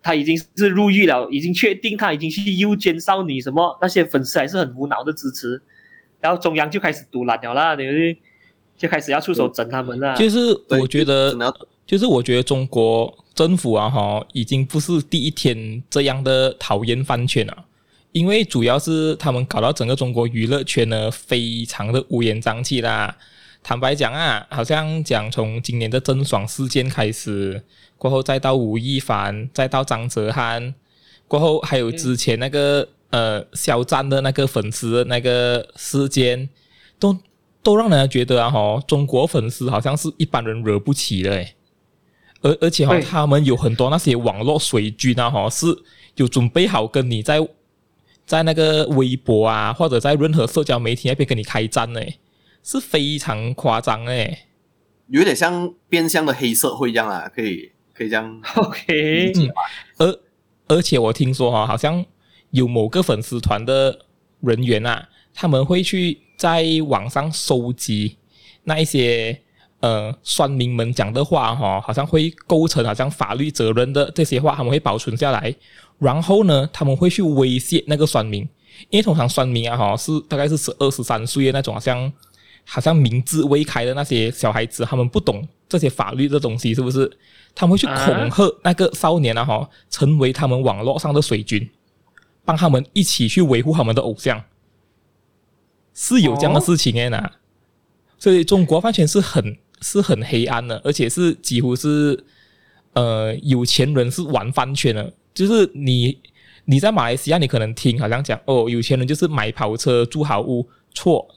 [0.02, 5.62] 他已经是入狱了，已经确定他已经去诱奸少女，什么那些粉丝还是很无脑的支持，
[6.20, 8.18] 然后中央就开始赌烂了啦，对不对？
[8.76, 10.14] 就开始要出手整他们了。
[10.16, 11.33] 就是我觉得，
[11.87, 17.64] 就是我觉得中国政府啊，哈，已经不是第一天这样的讨厌饭圈了。
[18.14, 23.16] 因为主要是他们搞到整个中国娱乐圈呢，非常的乌烟瘴气啦。
[23.61, 27.61] 坦白讲啊，好像讲从今年的郑爽事件开始，
[27.98, 30.74] 过后再到吴亦凡，再到张哲瀚，
[31.27, 36.48] 过后还有之前那个呃肖战的那个粉丝的那个事件，
[37.00, 37.18] 都
[37.64, 41.57] 都让人家觉得啊，哈，中国粉丝好像是一般人惹不起的诶。
[42.42, 45.66] 而而且哈，他们有很多那些网络水军啊，哈，是
[46.14, 47.44] 有准备好跟你在。
[48.26, 52.00] 在那个微博啊，或者在任何社交媒体那边跟你开战呢，
[52.62, 54.46] 是非常夸张诶，
[55.08, 58.40] 有点像变相的黑社会一样啊，可以可以这样。
[58.56, 59.50] OK，嗯，
[59.98, 60.20] 而
[60.68, 62.02] 而且我听说哈，好像
[62.50, 64.06] 有某个粉丝团的
[64.40, 68.16] 人员啊，他们会去在网上收集
[68.62, 69.38] 那一些
[69.80, 75.54] 呃酸民们讲的话哈，好像会构成好像法律责任的这些话，他们会保存下来。
[75.98, 78.42] 然后呢，他们会去威胁那个酸民，
[78.90, 82.12] 因为通常酸民啊，哈，是大概是十二十三岁的那种，好像
[82.64, 87.11] 好像明智未开的那些小孩子，他们不懂这些法律的东西，是不是？
[87.54, 91.70] 他们会去恐吓那个少年啊，哈，成为他们网络上的水军，
[92.44, 94.42] 帮他们一起去维护他们的偶像。
[95.94, 97.30] 是有这样的事情诶呐。
[98.18, 102.24] 所以中国饭圈是很是很黑暗的，而且是几乎是
[102.94, 106.18] 呃有钱人是玩饭圈的，就是你
[106.64, 111.28] 你在马来西亚你可能听好像讲哦，有钱人就是买跑车住好屋，错，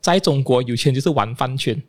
[0.00, 1.80] 在中国有钱人就是玩饭圈，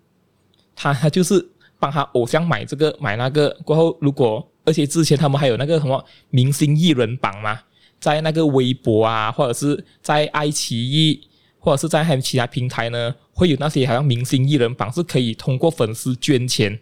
[0.75, 7.59] 他他就是帮他偶像买这个买那个，过后如果而且之前他们还有那个什么明星艺人榜嘛，
[7.99, 11.21] 在那个微博啊，或者是在爱奇艺。
[11.59, 16.79] 或者是在还有其他平台呢，会有那些好像明星艺人榜是可以通过粉丝捐钱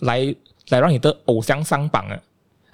[0.00, 0.32] 来
[0.68, 2.22] 来让你的偶像上榜啊！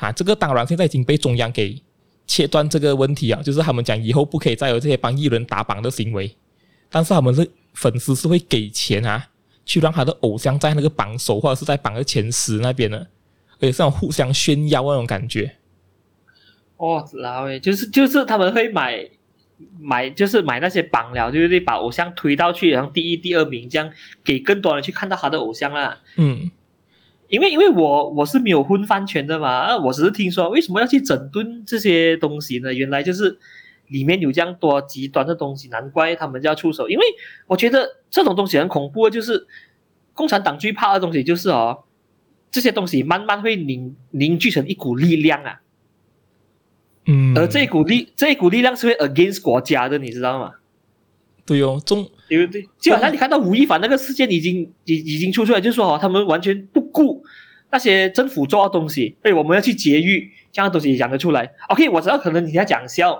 [0.03, 1.81] 啊，这个当然现在已经被中央给
[2.27, 6.35] 切断这个问题啊，就是他们讲以后不可以再有这些帮艺人打榜的行为，
[6.91, 9.29] 但是他们是粉丝是会给钱啊，
[9.65, 12.99] 去让他的偶像在那个榜首或者是在榜的前十那边呢，
[13.59, 15.55] 而且是这种互相炫耀那种感觉。
[16.79, 19.09] 哦，然后就是就是他们会买。
[19.79, 21.61] 买就是买那些榜了，对不对？
[21.61, 23.88] 把偶像推到去，然后第一、第二名，这样
[24.25, 26.01] 给更多人去看到他的偶像啦。
[26.17, 26.51] 嗯，
[27.33, 32.75] 因为因为我我是没有婚饭权的嘛，我只是听说为什么要去整顿这些东西呢？
[32.75, 33.38] 原来就是
[33.87, 36.90] 里面有这样多极端的东西，难怪他们就要出手。
[36.90, 37.05] 因为
[37.47, 39.47] 我觉得这种东西很恐怖，就是
[40.12, 41.85] 共产党最怕的东西就是哦，
[42.51, 45.62] 这些东西慢慢会凝凝聚成一股力量啊。
[47.07, 50.53] 嗯，而这股力，这一股力量是会 against 国家的，你知道吗？
[51.47, 52.68] 对哦，中对不对？
[52.79, 57.23] 基本上你看到吴亦凡那个事件已经已已经出出来，就是说哦，他们完全不顾
[57.71, 61.51] 那些政府做的东西，哎，我们要去劫狱，这样的东西讲得出来。
[61.68, 63.18] OK，我知道可能你在讲笑，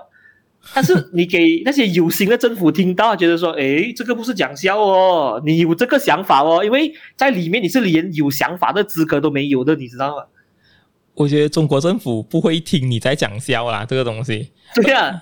[0.73, 10.23] 但是你给那些有心的政府听到，觉得说，哎，这个不是讲笑哦，你有这个想法哦，因为在里面你是连有想法的资格都没有的，你知道吗？
[11.15, 14.49] 我觉得中国政府不会听你在讲笑啦，这个东西。
[14.73, 15.13] 对啊，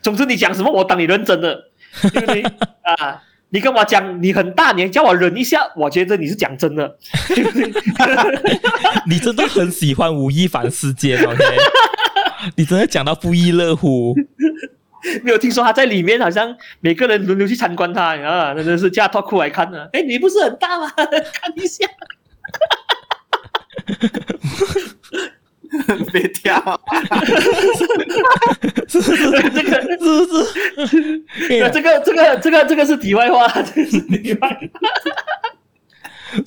[0.00, 1.70] 总之你讲什么，我当你认真的，
[2.02, 2.42] 对不对
[2.82, 3.22] 啊？
[3.50, 6.96] 你跟我讲你很大，你叫我忍一下，我觉得你是讲真的，
[7.34, 7.72] 对不对？
[9.06, 11.42] 你真的很喜欢吴亦凡事件，OK？
[12.56, 14.14] 你真的讲到不亦乐乎。
[15.22, 19.86] 没有听说他在里面，好像每个人轮流去参观他啊，真的是架脱裤来看呢。
[19.94, 20.90] 哎，你不是很大吗？
[20.96, 21.86] 看一下。
[26.12, 26.80] 别跳！
[28.88, 31.24] 是是是，这个是不是？
[31.72, 34.56] 这个这个这个这个是题外话， 这是题外话。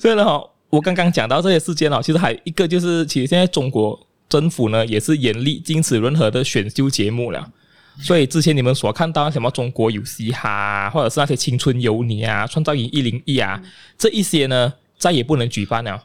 [0.00, 7.48] 所以呢，哈，我刚刚讲到这些事件哦，其实还有一个就是，其实现在中国政府呢也是严厉禁止任何的选秀节目了。
[8.00, 13.62] 所以之前你们所看到什么中国有嘻哈，或者是那些青春有你啊、创造营一零一啊，
[13.96, 14.72] 这一些呢。
[14.98, 16.00] 再也不能举办了。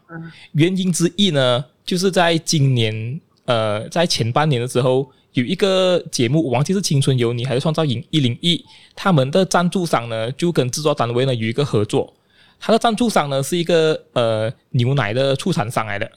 [0.53, 8.57] 原因之一呢，就是在今年，呃，在前半年的时候，有一个节目，我忘记是《青春有你》还是《创造营一零一》，
[8.93, 12.13] 他们的赞助商呢，就跟制作单位呢有一个合作。
[12.59, 16.11] 他的赞助商呢是一个呃牛奶的出产商来的。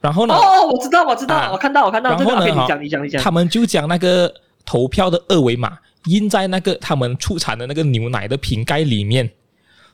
[0.00, 0.34] 然后呢？
[0.34, 2.10] 哦，我知道，我知道，啊、我看到，我看到。
[2.10, 2.44] 然后呢？
[2.44, 3.22] 你讲，你讲，你讲。
[3.22, 9.30] 他们就将那个投票的二维码印在那个他们出产的那个牛奶的瓶盖里面。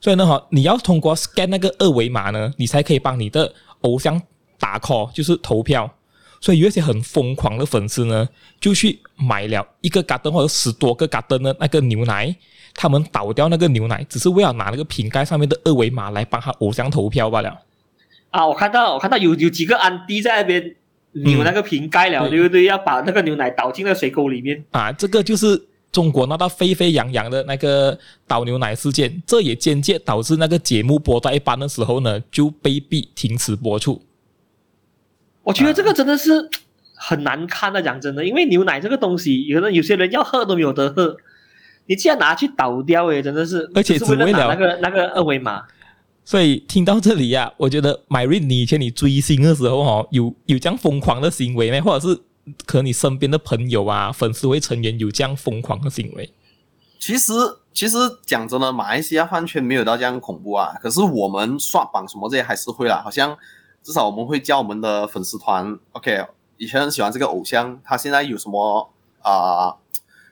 [0.00, 4.18] 所以呢，哈，你要通过 scan 那个二维码呢，你才可以帮你的偶像
[4.58, 5.90] 打 call，就是投票。
[6.40, 8.28] 所以有一些很疯狂的粉丝呢，
[8.60, 12.34] 就去买了一个 carton 或者十多个 carton 的那个牛奶，
[12.74, 17.58] 他们倒掉那个牛奶，只是为了拿那个瓶盖上面的二维码来帮他偶像投票罢了。
[18.30, 20.76] 啊，我看到，我看到有有几个安迪在那边
[21.12, 22.64] 扭那个瓶盖了，嗯、对不对？
[22.64, 24.64] 要把那个牛奶倒进那个水沟里面。
[24.72, 25.64] 啊，这个就是。
[25.90, 34.00] 中国闹到沸沸扬扬的那个倒牛奶事件，这也间接导致那个节目播到一半的时候呢，就被逼停止播出。
[35.48, 36.46] 我觉得这个真的是
[36.94, 41.16] 很难看的，讲真的，因为牛奶这个东西，有的有些人要喝都没有得喝，
[41.86, 45.62] 你竟然拿去倒掉，诶，真的是，而且只为了拿那个那个二维码。
[46.22, 51.80] 所以听到这里呀、啊，我觉得 Myrin，你以前你追星的时候哦，有有这样疯狂的行为没？
[51.80, 52.20] 或者是？
[52.64, 56.32] 可能你身边的朋友啊，粉丝会成员有这样疯狂的行为。
[56.98, 57.32] 其实，
[57.74, 60.72] 其实讲真的，马来西亚饭圈没有到这样恐怖啊。
[60.80, 63.36] 可是我们刷榜什么这些还是会啦，好像
[63.88, 65.78] 至少我们会叫我们的粉丝团。
[65.92, 66.26] OK，
[66.58, 69.74] 以前很喜欢这个偶像，他现在有什么啊、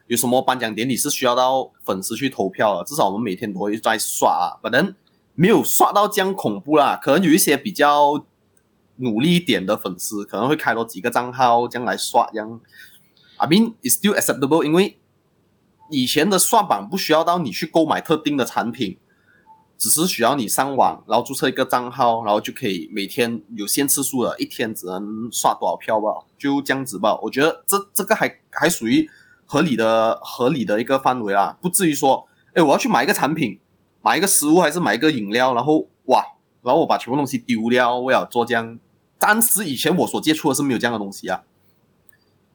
[0.08, 2.84] 有什么颁奖典礼是需要到粉丝去投票的？
[2.84, 4.60] 至少我们每天都会在刷啊。
[4.62, 4.94] 反正
[5.34, 7.00] 没有刷到这样恐怖啦。
[7.02, 8.22] 可能有一些比较。
[8.98, 12.58] 努力一点的粉丝可能会开多几个账号，这样来刷，这样
[13.36, 14.98] ，I mean it's still acceptable，因为
[15.90, 18.96] 以前的刷榜不需要到你去购买特定的产品，
[19.78, 26.08] 只是需要你上网，然后注册一个账号，然后就可以每天有限次数的，一天只能刷多少票吧，
[26.38, 27.18] 就这样子吧。
[27.20, 29.06] 我觉得这这个还还属于
[29.44, 33.58] 合理的合理的一个范围啊，不至于说，哎，我要去买一个产品，
[34.00, 36.24] 买一个食物还是买一个饮料，然后哇，
[36.62, 38.78] 然后我把全部东西丢掉，我要做这样。
[39.18, 41.42] 当时以前我所接触的是没有这样的东西啊。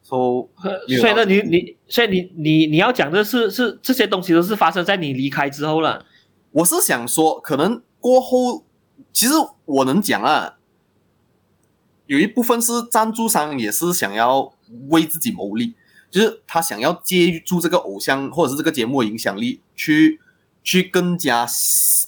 [0.02, 0.48] So,
[0.98, 6.04] 所以呢，你你所以你你你要讲的是是这些东西都是发生在你离开之后了。
[6.52, 8.64] 我是想说，可能过后，
[9.12, 9.32] 其实
[9.64, 10.56] 我能讲啊，
[12.06, 14.52] 有一部分是赞助商也是想要
[14.88, 15.74] 为自己谋利，
[16.10, 20.20] 就是他想要借助这个偶像或者是这个节目的影响力，去
[20.62, 21.46] 去更加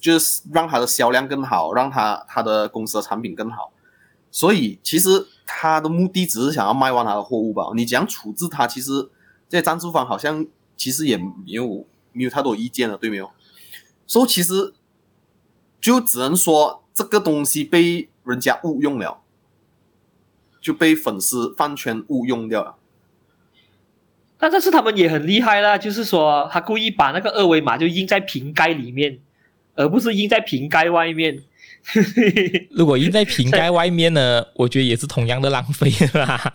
[0.01, 3.73] 就是让他的销量更好，让他他的公司的产品更好。
[4.31, 7.71] 所以其实他的目的只是想要卖完他的货物吧？
[7.75, 8.67] 你怎样处置他？
[8.67, 9.09] 其实
[9.49, 10.45] 这赞助方好像
[10.77, 13.31] 其实也没有没有太多意见了，对没有？
[14.07, 14.75] 所以其实
[15.81, 19.21] 就只能说这个东西被人家误用了，
[20.61, 22.77] 就被粉丝饭圈误用掉了。
[24.37, 29.19] 但这是他们也很厉害啦，就是说他故意把那个二维码就印在瓶盖里面，
[29.75, 31.43] 而不是印在瓶盖外面。
[32.73, 36.53] 如果印在瓶盖外面呢，我觉得也是同样的浪费啦，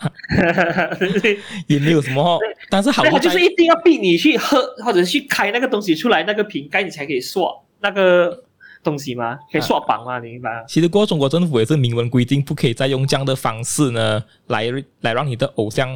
[1.67, 2.39] 也没有什么。
[2.69, 7.47] 但是好，他就是一定要逼你去喝或者去开那个东西出来，那个瓶盖你才可以刷
[7.79, 8.43] 那个
[8.83, 9.37] 东西吗？
[9.51, 10.15] 可以刷榜吗？
[10.15, 10.65] 啊、你明白？
[10.67, 14.65] 其实过中国政府也是明文规定，不可以再用这样的方式呢，来
[15.01, 15.87] 来让你的偶像，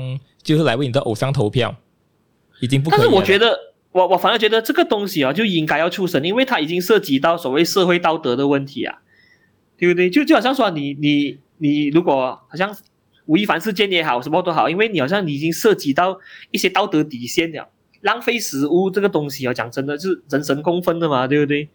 [0.44, 1.76] 就是来为你的偶像投票，
[2.62, 3.06] 已经不可以了。
[3.06, 3.58] 但是我觉得，
[3.92, 9.00] 我我反而觉得这个东西啊，就应该要出声，因为它已经涉及到所谓社会道德的问题啊。
[9.84, 10.10] 对不对？
[10.10, 12.74] 就就好像说你你你，如果好像
[13.26, 16.18] 吴亦凡事件也好，什么都好，因为你好像你已经涉及到
[16.52, 17.70] 一些道德底线了。
[18.00, 21.68] 浪费食物这个东西啊，讲真的，就是人神共愤的嘛，对不对？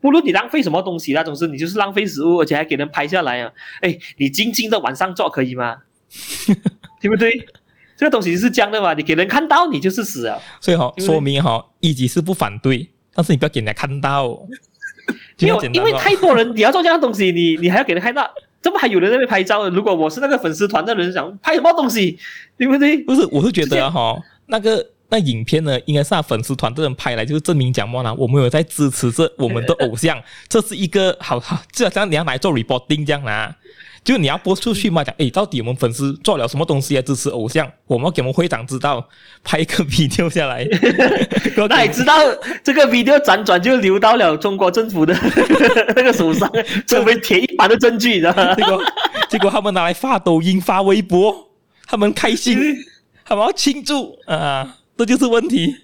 [0.00, 3.52] 不论你浪费什么东西，那种是你就是浪费食物，而且还给人拍下来啊！
[3.80, 5.78] 哎，你静静的晚上做可以吗？
[7.02, 7.44] 对不对？
[7.96, 10.38] 这个东西是这样的嘛，你给人看到你就是死啊。
[10.60, 14.46] 所以哈，说明哈，一级是不反对，但是你不要给人家看到。
[15.38, 18.28] 没有，因为太多人，你要做这样的东西，你 你还要给人看到，
[18.62, 19.68] 怎么还有人在那边拍照？
[19.68, 22.18] 如果我是那个粉丝团的人，想拍什么东西，
[22.56, 22.98] 对不对？
[22.98, 33.54] 不是，我是觉得哈，那个那影片呢，应该是他粉丝团的人拍来，就是证明讲嘛呢，我们有在支持着我们的偶像， 这是一个好好，就好像你要来做 reporting 这样啦。
[34.02, 37.68] 就你要播出去嘛，讲诶，到底我们粉丝做了什么东西来支持偶像？
[37.88, 39.04] 我们要给我们会长知道，
[39.42, 40.64] 拍一个 video 下来，
[41.68, 42.14] 那你知道
[42.62, 45.12] 这个 video 辗转就流到了中国政府的
[45.96, 46.48] 那个手上，
[46.86, 48.54] 成为铁一般的证据，你知道吗？
[48.54, 48.82] 结果
[49.28, 51.48] 结果他们拿来发抖音、发微博，
[51.84, 52.56] 他们开心，
[53.24, 55.76] 他们要庆祝啊，这就是问题。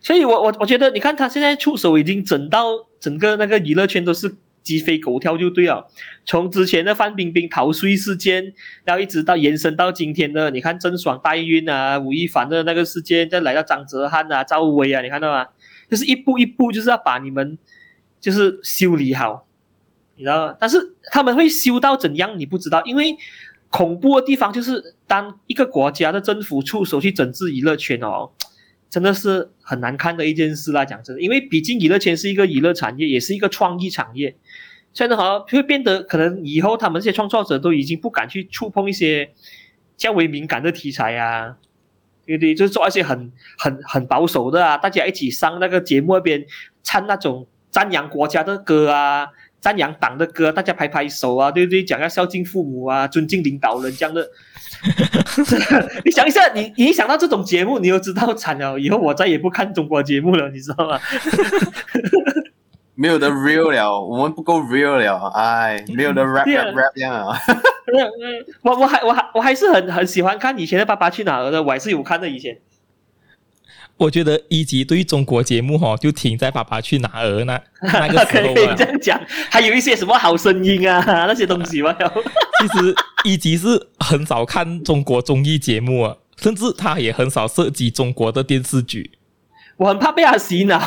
[0.00, 2.68] 所以我我我觉得，你看他现在出手已经整到
[3.00, 4.34] 整个那个娱乐圈都是。
[4.64, 5.86] 鸡飞狗跳就对了，
[6.24, 15.46] 从之前的范冰冰逃税事件，然后一直到延伸到今天的，你看郑爽代孕啊，吴亦凡的那个事件，再来到张哲瀚啊、赵薇啊，你看到吗？
[15.90, 17.58] 就是一步一步，就是要把你们
[18.18, 19.46] 就是修理好，
[20.16, 20.56] 你知道吗？
[20.58, 23.14] 但是他们会修到怎样，你不知道，因为
[23.74, 28.30] 恐怖的地方就是当一个国家的政府出手去整治娱乐圈哦。
[28.88, 34.36] 真的是很难看的一件事啦，讲真的，因为毕竟娱乐圈是一个娱乐产业，也是一个创意产业，
[34.92, 39.28] 所以呢，好像会变得可能以后他们这些创作者都已经不敢去触碰一些
[39.96, 41.56] 较为敏感的题材啊，
[42.24, 42.54] 对不对？
[42.54, 46.46] 就是做一些很很很保守的啊，大家一起上那个节目那边
[46.84, 49.26] 唱那种赞扬国家的歌啊，
[49.64, 51.82] 赞扬党的歌，大家拍拍手啊，对不对？
[51.82, 54.28] 讲要孝敬父母啊，尊敬领导人这样的。
[56.04, 58.78] 你想一下，你你一想到这种节目，你就知道惨了。
[58.78, 61.00] 以后我再也不看中国节目了，你知道吗？
[62.94, 67.34] 没有的 real 了，我们不够 real 了，哎，没有的 rap rap rap 这样啊。
[68.60, 72.58] 我我还我还我还是很很喜欢看以前的《爸爸去哪儿》的，我还是有看的以前。
[73.96, 81.94] 我觉得一集对于中国节目哈，就停在《爸爸去哪儿》那 那个时候可以这样讲，还有一些什么好声音啊 那些东西嘛。
[82.60, 89.12] 其实一集是很少看中国综艺节目啊，甚至他也很少涉及中国的电视剧。
[89.76, 90.80] 我很怕被他洗脑。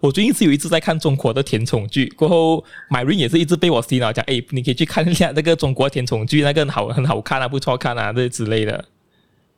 [0.00, 8.84] 我最近是有一次在看中国的甜宠剧，过后 Myrin 也是一直被我洗脑，讲诶，你可以去看一下那个中国甜宠剧，那个好很好看啊，不错看啊，这之类的。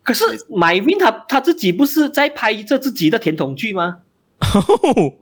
[0.06, 3.96] 可是 Myrin 他他自己不是在拍这自己的甜筒剧吗？
[4.38, 5.12] 哦。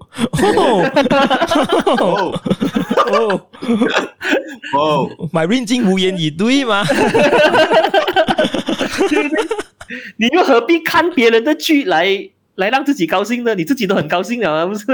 [1.96, 2.38] 哦。
[3.10, 3.46] 哦。
[4.74, 6.84] 哦！Myrin 竟无言以对吗？
[10.18, 13.54] 你又何必看别人的剧来来让自己高兴呢？
[13.54, 14.84] 你自己都很高兴了，不是？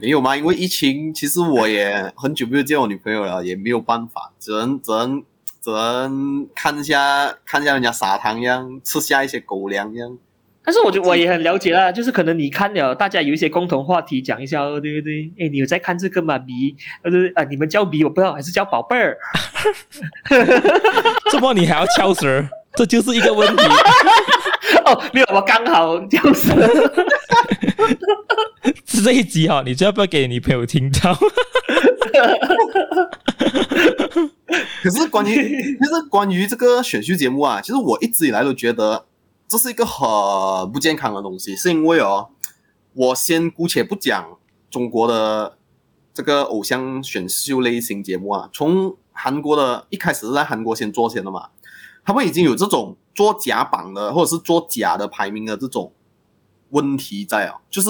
[0.00, 0.36] 没有吗？
[0.36, 5.22] 因为疫情，其实我也很久没有见我女朋友了，也没有办法，只能只能。
[5.64, 10.18] 只能看一下，看一下人家撒糖一样，吃下一些狗粮一样。
[10.66, 15.30] 但是我觉得我也很了解啦，就是可能你看了，大家有一些共同话题讲一下哦，对不对？
[15.38, 16.38] 哎，你有在看这个吗？
[16.38, 19.18] 比，呃，啊，你们叫比，我不知道还是叫宝贝儿？
[21.30, 22.46] 这么你还要翘舌？
[22.74, 23.62] 这就是一个问题。
[24.84, 26.54] 哦，没有，我刚好翘舌。
[28.84, 31.14] 这一集哈、哦，你就要不要给你女朋友听到？
[34.82, 39.06] 可是关于，就是关于这个选秀节目啊，其实我一直以来都觉得。
[39.46, 42.30] 这是一个很不健康的东西，是因为哦，
[42.94, 44.38] 我先姑且不讲
[44.70, 45.58] 中国的
[46.14, 51.50] 这个偶像选秀类型节目啊，从韩国的一开始是在韩国先做先的嘛，
[52.04, 55.92] 他们已经有这种做假榜的或者是做假的排名的这种
[56.74, 57.88] 问题在啊，就是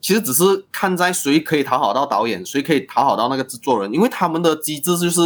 [0.00, 5.22] 其实只是看在谁可以讨好到导演，谁可以讨好到那个制作人，因为他们的机制就是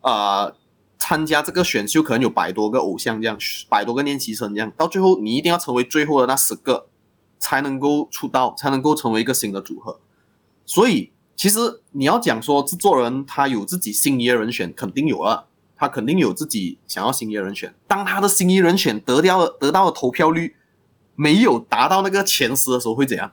[0.00, 0.44] 啊。
[0.44, 0.56] 呃
[0.96, 3.36] 参加这个选秀可能有百多个偶像这样，
[3.68, 6.86] 百多个练习生这样，到最后你一定要成为最后的那十个，
[7.38, 10.00] 才能够出道，才能够成为一个新的组合。
[10.64, 11.58] 所以其实
[11.90, 15.44] 你要讲说制作人他有自己心仪的人选，肯定有啊，
[15.76, 17.74] 他肯定有自己想要心仪的人选。
[17.86, 20.56] 当他的心仪人选得掉了得到的投票率
[21.14, 23.32] 没有达到那个前十的时候，会怎样？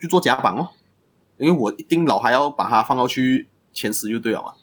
[0.00, 0.68] 去做假榜哦，
[1.36, 4.54] 因为我一定老还要把它放到去前十就对了嘛。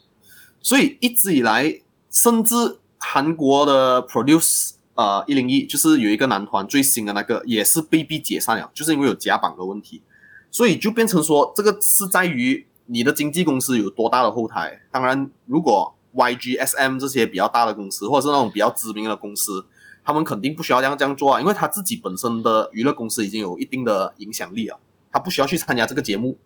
[0.61, 1.82] 所以一直以来。
[2.11, 2.55] 甚至
[2.97, 10.01] 韩国的 Produce 呃一零一就是有一个男团最新的那个也是被逼解散了，就是因为有假榜的问题，
[10.49, 14.80] 所以就变成说这个是在于你的经纪公司有多大的后台。
[14.89, 19.66] 当然，如果 YG SM 这些比较大的公司或者是那种比较知名的公司，
[20.06, 24.80] 他们肯定不需要这样这样做啊，因为他自己本身的娱乐公司已经有一定的影响力了，
[25.12, 26.38] 他不需要去参加这个节目，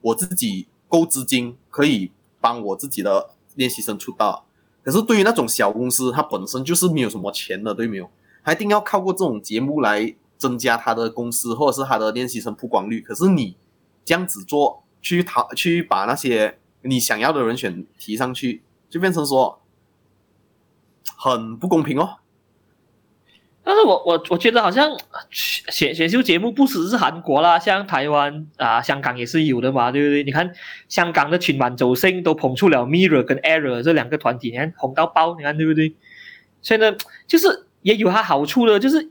[0.00, 4.46] 我自己够资金可以帮我自己的练习生出道。
[4.84, 8.08] 可是对于那种小公司，它本身就是没有什么钱的，对没有？
[8.44, 13.00] 他一定要靠过这种节目来增加他的公司或者是他的练习生曝光率。
[13.00, 13.56] 可是你
[14.04, 19.60] 这样子做，去讨去把那些你想要的人选提上去，就变成说
[21.16, 22.18] 很不公平哦。
[23.64, 24.90] 但是我我我觉得好像
[25.30, 30.24] 选选秀节目不只是韩国啦，像台湾啊、香港也是有的嘛，对不对？
[30.24, 30.52] 你看
[30.88, 35.94] 香港的全民造星都捧出了 Mirror 跟 Error 这两个团体，你看红到爆，你看对不对？
[36.60, 36.92] 所以呢，
[37.28, 39.10] 就是也有它好处的，就是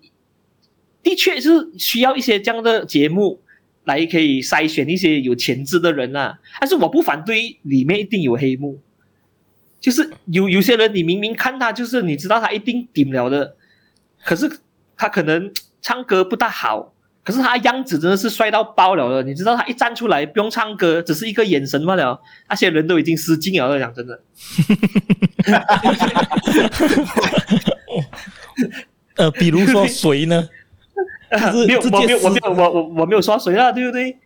[1.02, 3.40] 的确是需要一些这样的节目
[3.86, 6.38] 来可以筛选一些有潜质的人啊。
[6.60, 8.82] 但是我不反对里面一定有黑幕，
[9.80, 13.56] 就是有有些人你明明看他就是你知道他一定顶了的。
[14.26, 14.60] 可是
[14.96, 15.52] 他可能
[15.82, 16.94] 唱歌不大好，
[17.24, 19.24] 可是他样子真的是帅到爆了的。
[19.24, 23.80] 你知道他一站出来不用唱歌，只是一个眼神罢了，那些人都已经失禁了。
[23.80, 24.20] 讲真的，
[29.18, 30.48] 呃，比如说谁呢？
[31.66, 34.18] 没有，我没有，我没有，我我我没有说谁啊，对不对？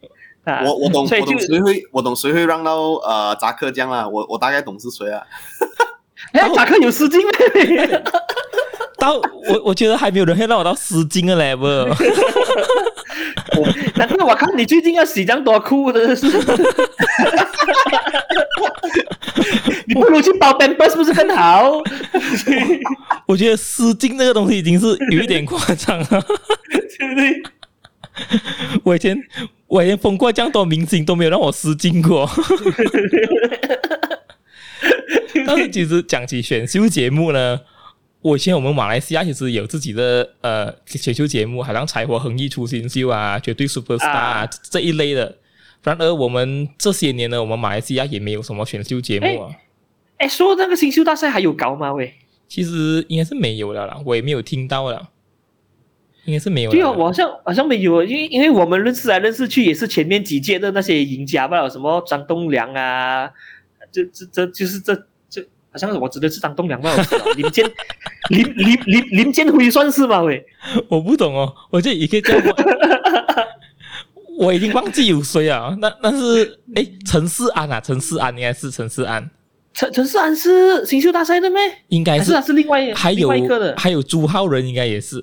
[0.44, 5.22] 啊，我我懂，我懂谁会，我懂谁会让到呃扎克这样啊，我我大概懂是谁啊。
[6.34, 7.32] 哎，扎克有失禁没？
[9.06, 9.14] 到
[9.50, 11.86] 我我觉得还没有人会让我到失禁的 level。
[13.96, 16.26] 难怪我看你最近要洗这样多裤的是，
[19.88, 21.72] 你不如去包 Pampers 是不是更好？
[23.28, 27.44] 我觉得失禁这个东西已经是有一点夸张了，对不对？
[28.84, 29.18] 我以前
[29.68, 32.30] 我以前封过这样多明星都没有让我失禁过。
[35.46, 37.60] 但是其实讲起选秀节目呢。
[38.26, 45.38] 我以前我们马来西亚其实有自己的呃选秀节目，好像才华横溢出新秀啊，绝对 super star 啊，啊这一类的。
[45.84, 49.52] 然而我们这些年呢，我们马来西亚也没有什么选秀节目啊。
[50.18, 51.94] 哎，说那个新秀大赛还有搞吗？
[51.94, 52.16] 喂，
[52.48, 55.10] 其实应该是没有了啦，我也没有听到了，
[56.26, 56.76] 应该是没有了。
[56.76, 63.30] 对啊，我好像好像没有，因为因为我们认识来认识去，也是前面几届的那些赢家吧，什么张栋梁啊，
[63.92, 65.06] 这这这就是这。
[65.76, 66.90] 好像我指的是张栋梁吧？
[67.36, 67.70] 林建
[68.32, 70.22] 林林林林建辉算是吧？
[70.22, 70.42] 喂，
[70.88, 72.56] 我不懂哦，我这也可以这样。
[74.40, 75.76] 我已经忘记有谁啊？
[75.82, 79.30] 那那是哎，陈世安啊，陈世安应该是陈世安。
[79.74, 81.60] 陈陈世安是新秀大赛的咩？
[81.90, 85.22] 应该是，是啊，是另外还有另外一个的，还有朱浩仁应该也是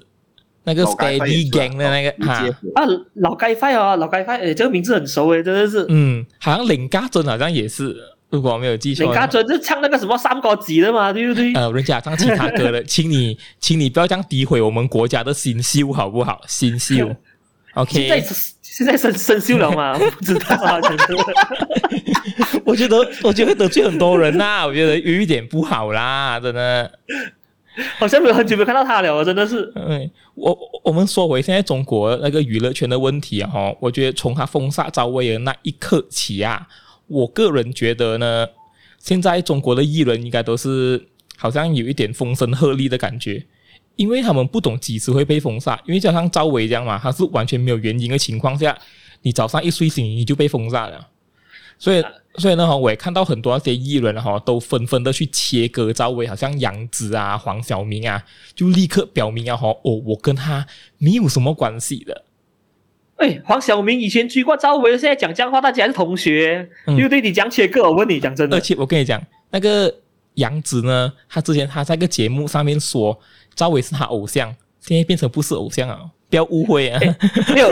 [0.65, 2.45] 那个 Steady Gang 的那个啊
[2.75, 2.85] 啊，
[3.15, 5.87] 老该快啊，老该快，哎，这个名字很熟诶，真的是。
[5.89, 7.97] 嗯，好像林家珍好像也是。
[8.33, 11.53] 如果我没有记错，林家俊是唱那个什么三国志的嘛，对不对？
[11.53, 16.41] 呃，人家唱其他歌的， 请你，请你不要这样诋毁我们国家的新秀，好不好？
[16.49, 17.15] 新秀，
[17.75, 18.09] OK。
[18.09, 19.93] 现在现在生生锈了吗？
[20.01, 20.81] 我不知道啊，
[22.65, 26.91] 我觉得，我觉得得罪很多人呐、啊，我觉得有一点不好啦，真的。
[27.99, 29.73] 好像没有很久没有看到他了，真的是。
[29.77, 30.55] 嗯，我
[30.85, 36.67] 我们说回现在中国那个娱乐圈的问题啊，哈，我觉得从他封杀赵薇的那一刻起啊，
[37.13, 38.47] 我个人觉得呢，
[38.99, 41.07] 现在中国的艺人应该都是
[41.37, 43.45] 好像有一点风声鹤唳的感觉，
[43.97, 48.77] 因为他们不懂几时会被封杀，因为就像赵薇这样嘛，他是完全没有原因的情况下，
[49.23, 51.09] 你早上一睡醒你就被封杀了，
[51.79, 52.03] 所以。
[52.39, 62.25] 所以呢，哈，我也看到很多那些艺人哈，都纷纷的去切割赵薇，好像杨紫啊、黄晓明啊，就立刻表明啊，哈，哦，我跟他没有什么关系的。
[63.17, 67.21] 哎，黄晓明以前追过赵薇，现在讲这样话，大家还是同学，嗯、对不对？
[67.21, 68.57] 你讲切割，我问你，讲真的。
[68.57, 69.95] 而且我跟你讲，那个
[70.35, 73.19] 杨紫呢，她之前她在个节目上面说
[73.55, 76.01] 赵薇是他偶像，现在变成不是偶像啊。
[76.31, 76.99] 不要误会啊！
[77.55, 77.71] 没有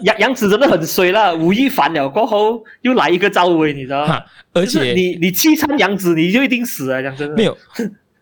[0.00, 4.18] 杨杨紫真的很衰了，吴亦凡了过后又来一个赵薇，你知道吗？
[4.54, 7.02] 而且你你去参杨紫，你就一定死啊！
[7.02, 7.54] 讲真的，没有。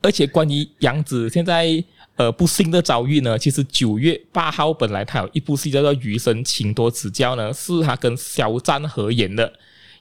[0.03, 1.69] 而且关于杨紫现在
[2.17, 9.53] 呃不幸的遭遇呢，其实九月八号本来他有一部戏叫做《余生，请多指教》呢，是他跟肖战合演的，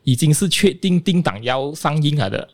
[0.03, 2.47] 已经是确定定档要上映了的。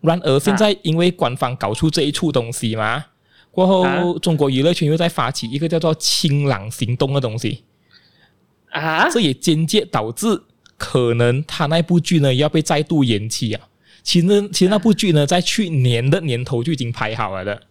[0.00, 3.04] 然而现在因为官方搞出这一出东西嘛。
[3.52, 7.62] 过后，啊、中国娱乐圈又在发起一个叫做“清朗行动”的东西，
[8.70, 10.40] 啊，这也间接导致
[10.78, 13.68] 可能他那部剧呢要被再度延期啊。
[14.02, 17.62] 其实，其实那部剧呢在去年的年头就已经拍好了的，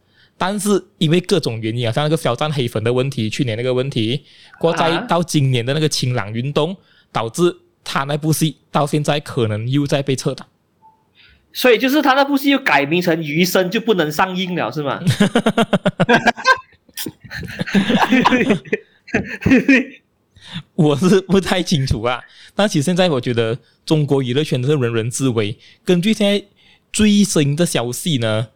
[0.44, 4.26] 但是因为各种原因啊，像那个肖战黑粉的问题，去年那个问题，
[4.60, 6.76] 过再到今年的那个清朗运动，
[7.12, 10.48] 导致他那部戏到现在可能又在被撤档。
[11.54, 15.00] 所以就是他那部戏又改名成《余生》，就不能上映了，是吗？
[20.74, 22.20] 我是不太清楚啊。
[22.56, 25.56] 但其实现在我觉得中国娱乐圈是人人自危。
[25.86, 26.44] 根据现在
[26.92, 28.48] 最新的消息呢，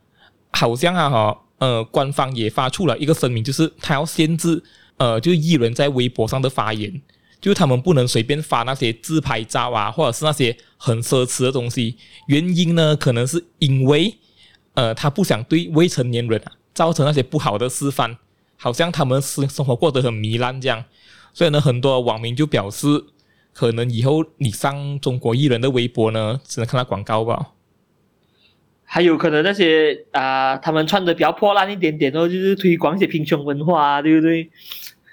[0.49, 4.61] 好像啊哈，呃，官方也发出了一个声明，就是他要限制
[4.97, 7.01] 呃，就是艺人在微博上的发言。
[7.41, 11.95] 就是他们不能随便发那些自拍照啊，或者是那些很奢侈的东西。
[12.27, 14.17] 原因呢，可能是因为，
[14.73, 16.41] 呃，他不想对未成年人
[16.73, 18.17] 造成那些不好的示范，
[18.57, 20.83] 好像他们生生活过得很糜烂这样。
[21.35, 22.87] 所以呢，很多网民就表示，
[23.53, 27.51] 可能以后你上中国艺人的微博呢，只能看到广告吧。
[28.95, 34.49] 还有可能那些啊、呃，他们穿的比较破烂一点点哦，就是推广一些贫穷文化啊，对不对？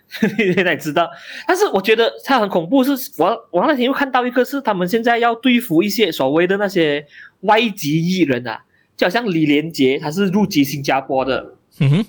[0.55, 1.11] 现在知道，
[1.49, 2.85] 但是我觉得他很恐怖。
[2.85, 7.05] 是我我那天又看到一个，是他们现在要对付一些所谓的那些
[7.41, 8.62] 外籍艺人啊，
[8.97, 12.07] 就好像李连杰，他是入籍新加坡的，嗯哼，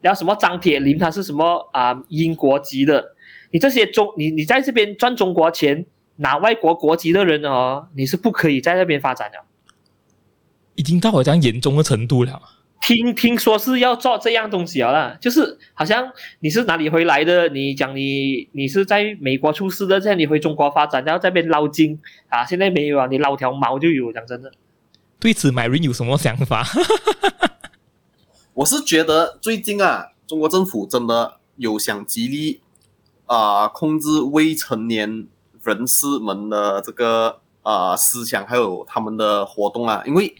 [0.00, 3.14] 然后什么张铁林，他是什么啊、呃、英国籍的。
[3.50, 5.84] 你这些中，你你在这边赚中国钱，
[6.16, 9.38] 拿外国国籍的人哦，你是不可以在那边发展的，
[10.74, 12.40] 已经到了这样严重的程度了。
[12.80, 17.46] 听听说是要做这样东西啦，就是好像你是哪里回来的？
[17.50, 22.00] 你讲你你是在美国出事的，这样你回中国发展，然后这边捞金
[22.30, 22.42] 啊？
[22.46, 24.10] 现在没有啊，你捞条毛就有。
[24.12, 24.50] 讲真的，
[25.20, 26.66] 对此，Marin 有什么想法？
[28.54, 32.62] 我是觉得最近啊，中国政府真的有想极力
[33.26, 35.26] 啊、呃、控制未成年
[35.62, 40.34] 人士们的这个啊、呃、思想，还有他们的活动啊，因为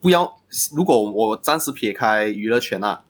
[0.00, 0.40] 不要。
[0.74, 3.04] 如果我暂时撇开娱乐圈啊，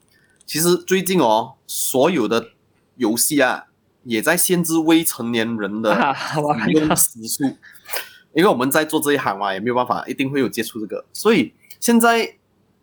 [0.45, 2.51] 其实最近哦，所有的
[2.97, 3.65] 游戏啊，
[4.05, 7.45] 也在限制未成年人的使用时数，
[8.35, 11.03] 因为我们在做这一行嘛，也没有办法，一定会有接触这个。
[11.15, 12.37] 所以现在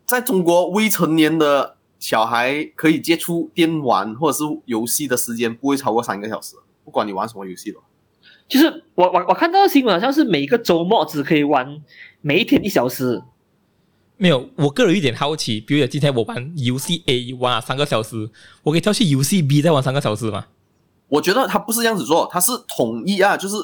[0.04, 7.80] 在中国，未成年的小孩可以接触电玩或者是游戏的时间不会超过三个小时，不管你玩什么游戏了。
[8.48, 11.80] 就是我我我看到的新闻好像是每个周末只可以玩
[12.22, 13.22] 每一天一小时。
[14.20, 18.28] 没有，我个人有点好奇，比如今天我玩游戏 A 玩了三个小时，
[18.64, 20.46] 我可以跳去游戏 B 再玩三个小时吗？
[21.06, 23.54] 我觉得他不是这样子做，他是统一啊，就是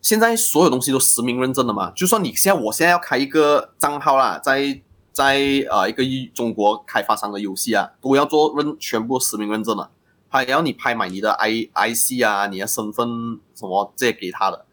[0.00, 1.90] 现在所有东西都实名认证的嘛。
[1.90, 4.80] 就算你现在我现在要开一个账号啦，在
[5.12, 5.36] 在
[5.70, 9.90] 呃一个中国开发商的游戏啊，都要做认全部实名认证了，
[10.30, 13.06] 还要你拍满你的 I I C 啊，你的身份
[13.54, 14.64] 什么这些给他的。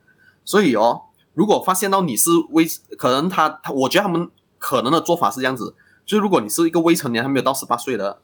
[0.46, 1.02] 所以哦，
[1.34, 2.66] 如果发现到你是为
[2.98, 4.30] 可能他他，我觉得他们。
[4.60, 5.74] 可能的做法是这样子，
[6.06, 8.22] 就如果你是一个未成年还没有到十八岁的，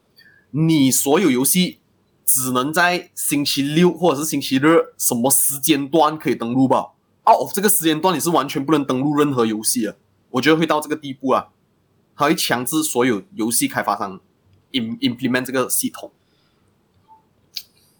[0.52, 1.80] 你所有游戏
[2.24, 6.92] 只能在星期六或者是星期日什么时间段可以登录吧？
[7.24, 9.96] 哦，这个时间段你是完全不能登录任何游戏啊！
[10.30, 11.48] 我觉得会到这个地步啊，
[12.16, 14.20] 他会强制所有游戏开发商
[14.72, 16.12] implement 这个系统。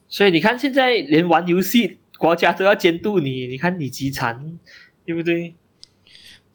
[0.08, 4.60] 所以你看，现在连玩游戏国家都要监督你，你看你几惨，
[5.06, 5.56] 对不对？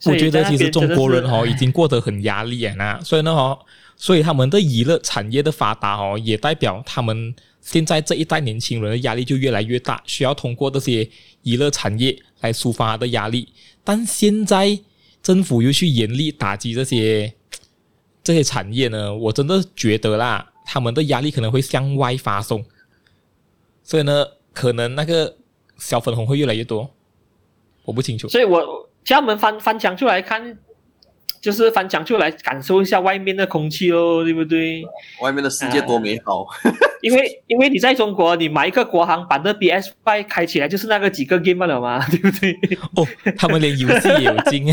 [0.05, 3.59] 我觉得其实中国人哦已经过得很压力啊，所以呢哦，
[3.97, 11.07] 所以他们的娱乐产业的发达哦，也代表他们现在这一代年轻人的压力就越来越大，需要通过这些
[11.43, 13.49] 娱乐产业来抒发他的压力。
[13.85, 14.79] 但现在
[15.23, 17.33] 政府又去严厉打击这些
[18.25, 22.65] 这些产业呢，我真的觉得啦，他们的压力可能会向外发送，
[23.83, 24.25] 所以呢，
[24.55, 25.37] 可能那个
[25.79, 26.91] 小粉红会越来越多，
[27.85, 28.29] 我不清楚。
[28.29, 30.59] 所以我叫他们翻翻墙出来看。
[31.41, 34.85] 就是翻墙出来感受一下外面的空气哦，对不对？
[35.23, 36.43] 外面的世界多美好！
[36.43, 36.53] 啊、
[37.01, 42.53] 因为因为你在中国，你买一个国行版的 PS5 开起来就是那个几个 game 了嘛， 对不对？
[42.95, 44.67] 哦，他们连游戏也有进。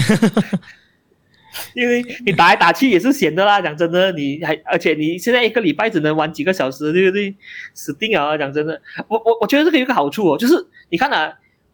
[1.73, 7.33] 因为你打来打去也是闲的啦，讲真的，你还而且你现在一个礼拜只能玩几个小时，对不对？
[7.73, 8.37] 死定了啊！
[8.37, 11.33] 讲真的，我我我觉得这个有个好处哦，就是你看啊。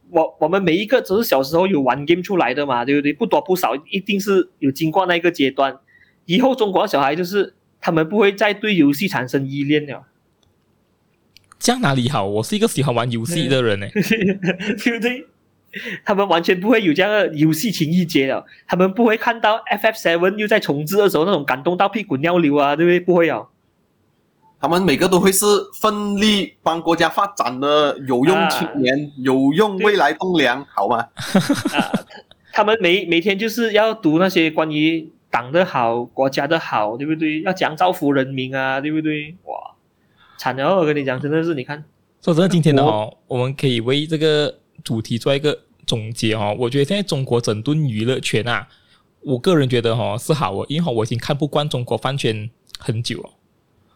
[0.10, 3.14] 我我们每一个都是小时候有玩 game 出来的嘛，对不对？
[3.14, 5.78] 不多不少，一定是有经过那个阶段。
[6.26, 10.04] 以后中国小孩就是他们不会再对游戏产生依恋了。
[11.60, 12.26] 这样哪里好？
[12.26, 15.26] 我是一个喜欢玩游戏的人呢， 对不对？
[16.06, 18.46] 他们完全不会有这样的游戏情意结了。
[18.68, 23.00] 他们不会看到 FF Seven 又在重置的时候那种感动到屁滚尿流啊，对不对？
[23.00, 23.48] 不会啊。
[24.64, 31.00] 他们每个都会是奋力帮国家发展的有用青年，啊、有用未来栋梁，好吗？
[31.00, 31.92] 啊，
[32.54, 37.42] 他们每每天就是要读那些关于党的好、国家的好，对不对？
[37.42, 39.36] 要讲造福人民啊，对不对？
[39.44, 39.76] 哇，
[40.38, 40.78] 惨了！
[40.78, 41.84] 我跟你讲，真的是，你看，
[42.22, 46.56] 说真的，今天的哦，我，我们可以为这个主题做一个总结哦。
[46.58, 48.66] 我觉得现在中国整顿娱乐圈啊，
[49.26, 52.50] 我个人觉得哈是好哦，因为我已经看不惯中国饭圈
[52.80, 53.30] 很久了。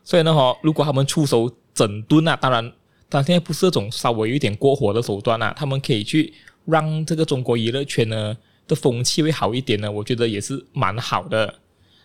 [0.08, 2.72] 所以呢，哈，如果他们出手整顿啊，当然，
[3.10, 6.34] 但现在不是这种稍微有一点过火的手段啊，他们可以去
[6.64, 8.38] 让这个中国娱乐圈呢
[8.70, 11.56] 的风气会好一点呢，我觉得也是蛮好的。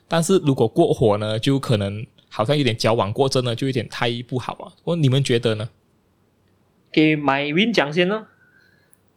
[0.09, 4.72] 但是如果过火呢，就可能好像有点矫枉过正呢，就有点太不好啊。
[4.82, 5.68] 我你们觉得呢？
[6.90, 8.26] 给 Mywin 讲先呢？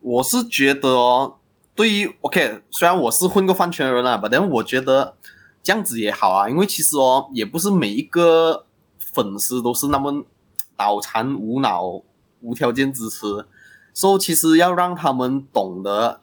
[0.01, 1.38] 我是觉得哦，
[1.73, 5.15] 对于 OK，虽然我是混过饭圈的人啊，但我觉得
[5.63, 8.67] 这样子也好啊，因为其实哦，也不是每一个。
[9.16, 10.26] 粉丝都是那么
[10.78, 12.03] 脑残、无脑、
[12.41, 13.47] 无条件支持，
[13.93, 16.20] 所以其实要让他们懂得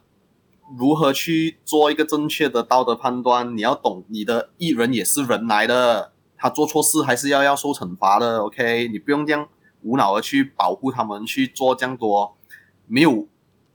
[0.77, 3.57] 如何去做一个正确的道德判断。
[3.57, 8.37] 你要懂，你的艺人也是人来的，他做错事还是要要受惩罚的。
[8.43, 9.49] OK，你不用这样
[9.81, 12.37] 无脑的去保护他们，去做这样多
[12.85, 13.27] 没有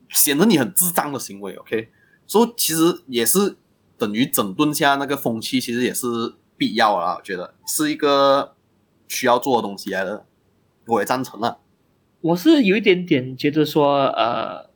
[0.08, 1.56] 显得你很智障的行为。
[1.56, 1.88] OK，
[2.24, 3.56] 所以其实也是
[3.98, 6.06] 等于整顿下那个风气，其实也是
[6.56, 7.16] 必要啊。
[7.16, 8.54] 我觉得是一个。
[9.08, 10.24] 需要做的东西来的，
[10.86, 11.58] 我也赞成了。
[12.20, 14.68] 我是有一点点觉得说，呃，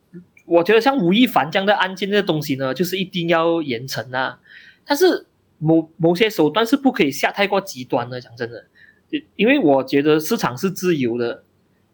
[0.45, 4.39] 我觉得像吴亦凡这样的案件的东西呢，就是一定要严惩啊。
[4.85, 5.27] 但是
[5.59, 8.19] 某某些手段是不可以下太过极端的。
[8.19, 8.65] 讲真的，
[9.35, 11.43] 因为我觉得市场是自由的，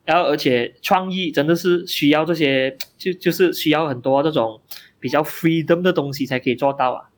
[0.05, 4.61] 然后而且创意真的是需要这些，就就是需要很多这种
[4.99, 7.09] 比较 freedom 的东西才可以做到啊。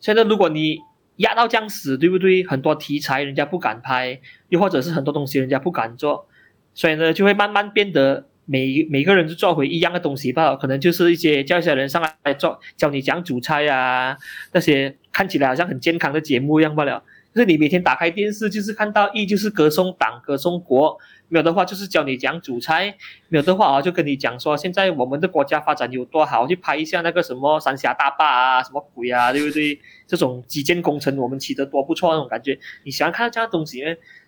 [0.00, 0.78] 现在如果你
[1.16, 2.44] 压到这样死，对不对？
[2.44, 6.26] 很多题材人家不敢拍，又或者是很多东西人家不敢做，
[6.74, 10.56] 所以呢，就会慢慢变得每每个人就做回一样的东西吧。
[10.56, 14.16] 可能就是一些叫一些人上来做，教你讲煮菜啊，
[14.52, 17.02] 那些看起来好像很健康的节目一样罢了。
[17.34, 20.98] 就是你每天打开电视，就是看到一就是歌颂党、歌颂国。
[21.28, 22.94] 没有的话，就是教你讲主菜；
[23.28, 29.80] 没有的话啊，就跟你讲说现在我们的国家发展有多好，去拍一下那个什么三峡大坝啊，什么鬼啊，对不对？
[30.06, 32.58] 这种基建工程我们起得多不错那种感觉。
[32.84, 33.82] 你喜欢看到这样东西，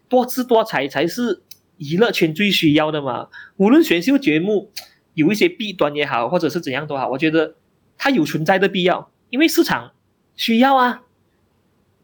[0.09, 1.43] 多姿多彩才是
[1.77, 3.29] 娱乐圈最需要的嘛。
[3.57, 4.73] 无论选秀节目
[5.15, 7.55] 有一些弊端也好，或者是怎样都好，我觉得
[7.99, 9.93] 它有存在的必要，因为市场
[10.35, 11.03] 需要啊。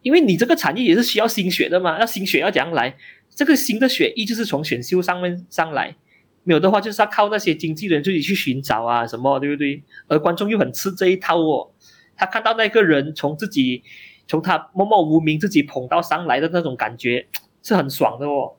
[0.03, 2.97] 因为你这个产业也是需要心血的嘛，要心血要怎样来？
[3.35, 5.97] 这个新的血液就是从选秀上面上来，
[6.45, 9.83] 没有的话就是要靠那些经纪人自己去寻找啊，什么对不对？
[10.07, 11.70] 而观众又很吃这一套哦，
[12.16, 13.83] 他看到那个人从自己
[14.28, 17.26] 从他默默无名自己捧到上来的那种感觉
[17.62, 18.53] 是很爽的哦，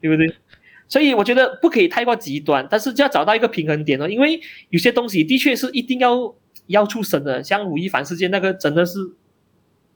[0.00, 0.34] 对不对？
[0.88, 6.34] 所以我觉得不可以太过极端，但是就要找到一个平衡点哦，因为有些东西的确是一定要
[6.66, 8.98] 要出声的，像吴亦凡事件那个真的是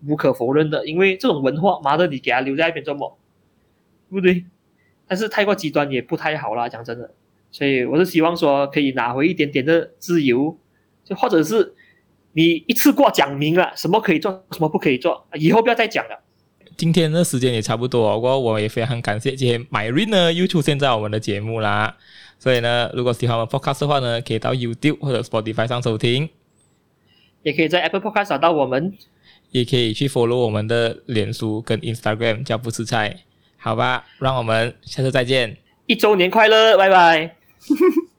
[0.07, 3.19] 无可否认的，因为这种文化，妈的，你给他留在那边做么？
[4.13, 4.45] 对不对？
[5.09, 7.11] 但是太过极端也不太好啦，讲真的。
[7.51, 10.55] 所以我是希望说可以拿回一点点的自由，
[11.03, 11.75] 就或者是
[12.33, 16.23] 你一次过讲明了什么可以做，什么不可以做，以后不要再讲了。
[16.77, 21.97] 今天的时间也差不多，不过我也非常感谢今天 Myrene 呢又出现在我们的节目啦。
[22.39, 26.29] 所以呢，如果喜欢我们 Podcast 的话呢，可以到 YouTube 或者 Spotify 上收听，
[27.43, 28.93] 也可以在 Apple Podcast 找到我们。
[29.51, 33.25] 也可以去 follow 我们的脸书跟 Instagram 叫不吃菜，
[33.63, 34.05] 好吧？
[34.19, 35.57] 让我们下次再见，
[35.87, 37.37] 一周年快乐，拜拜。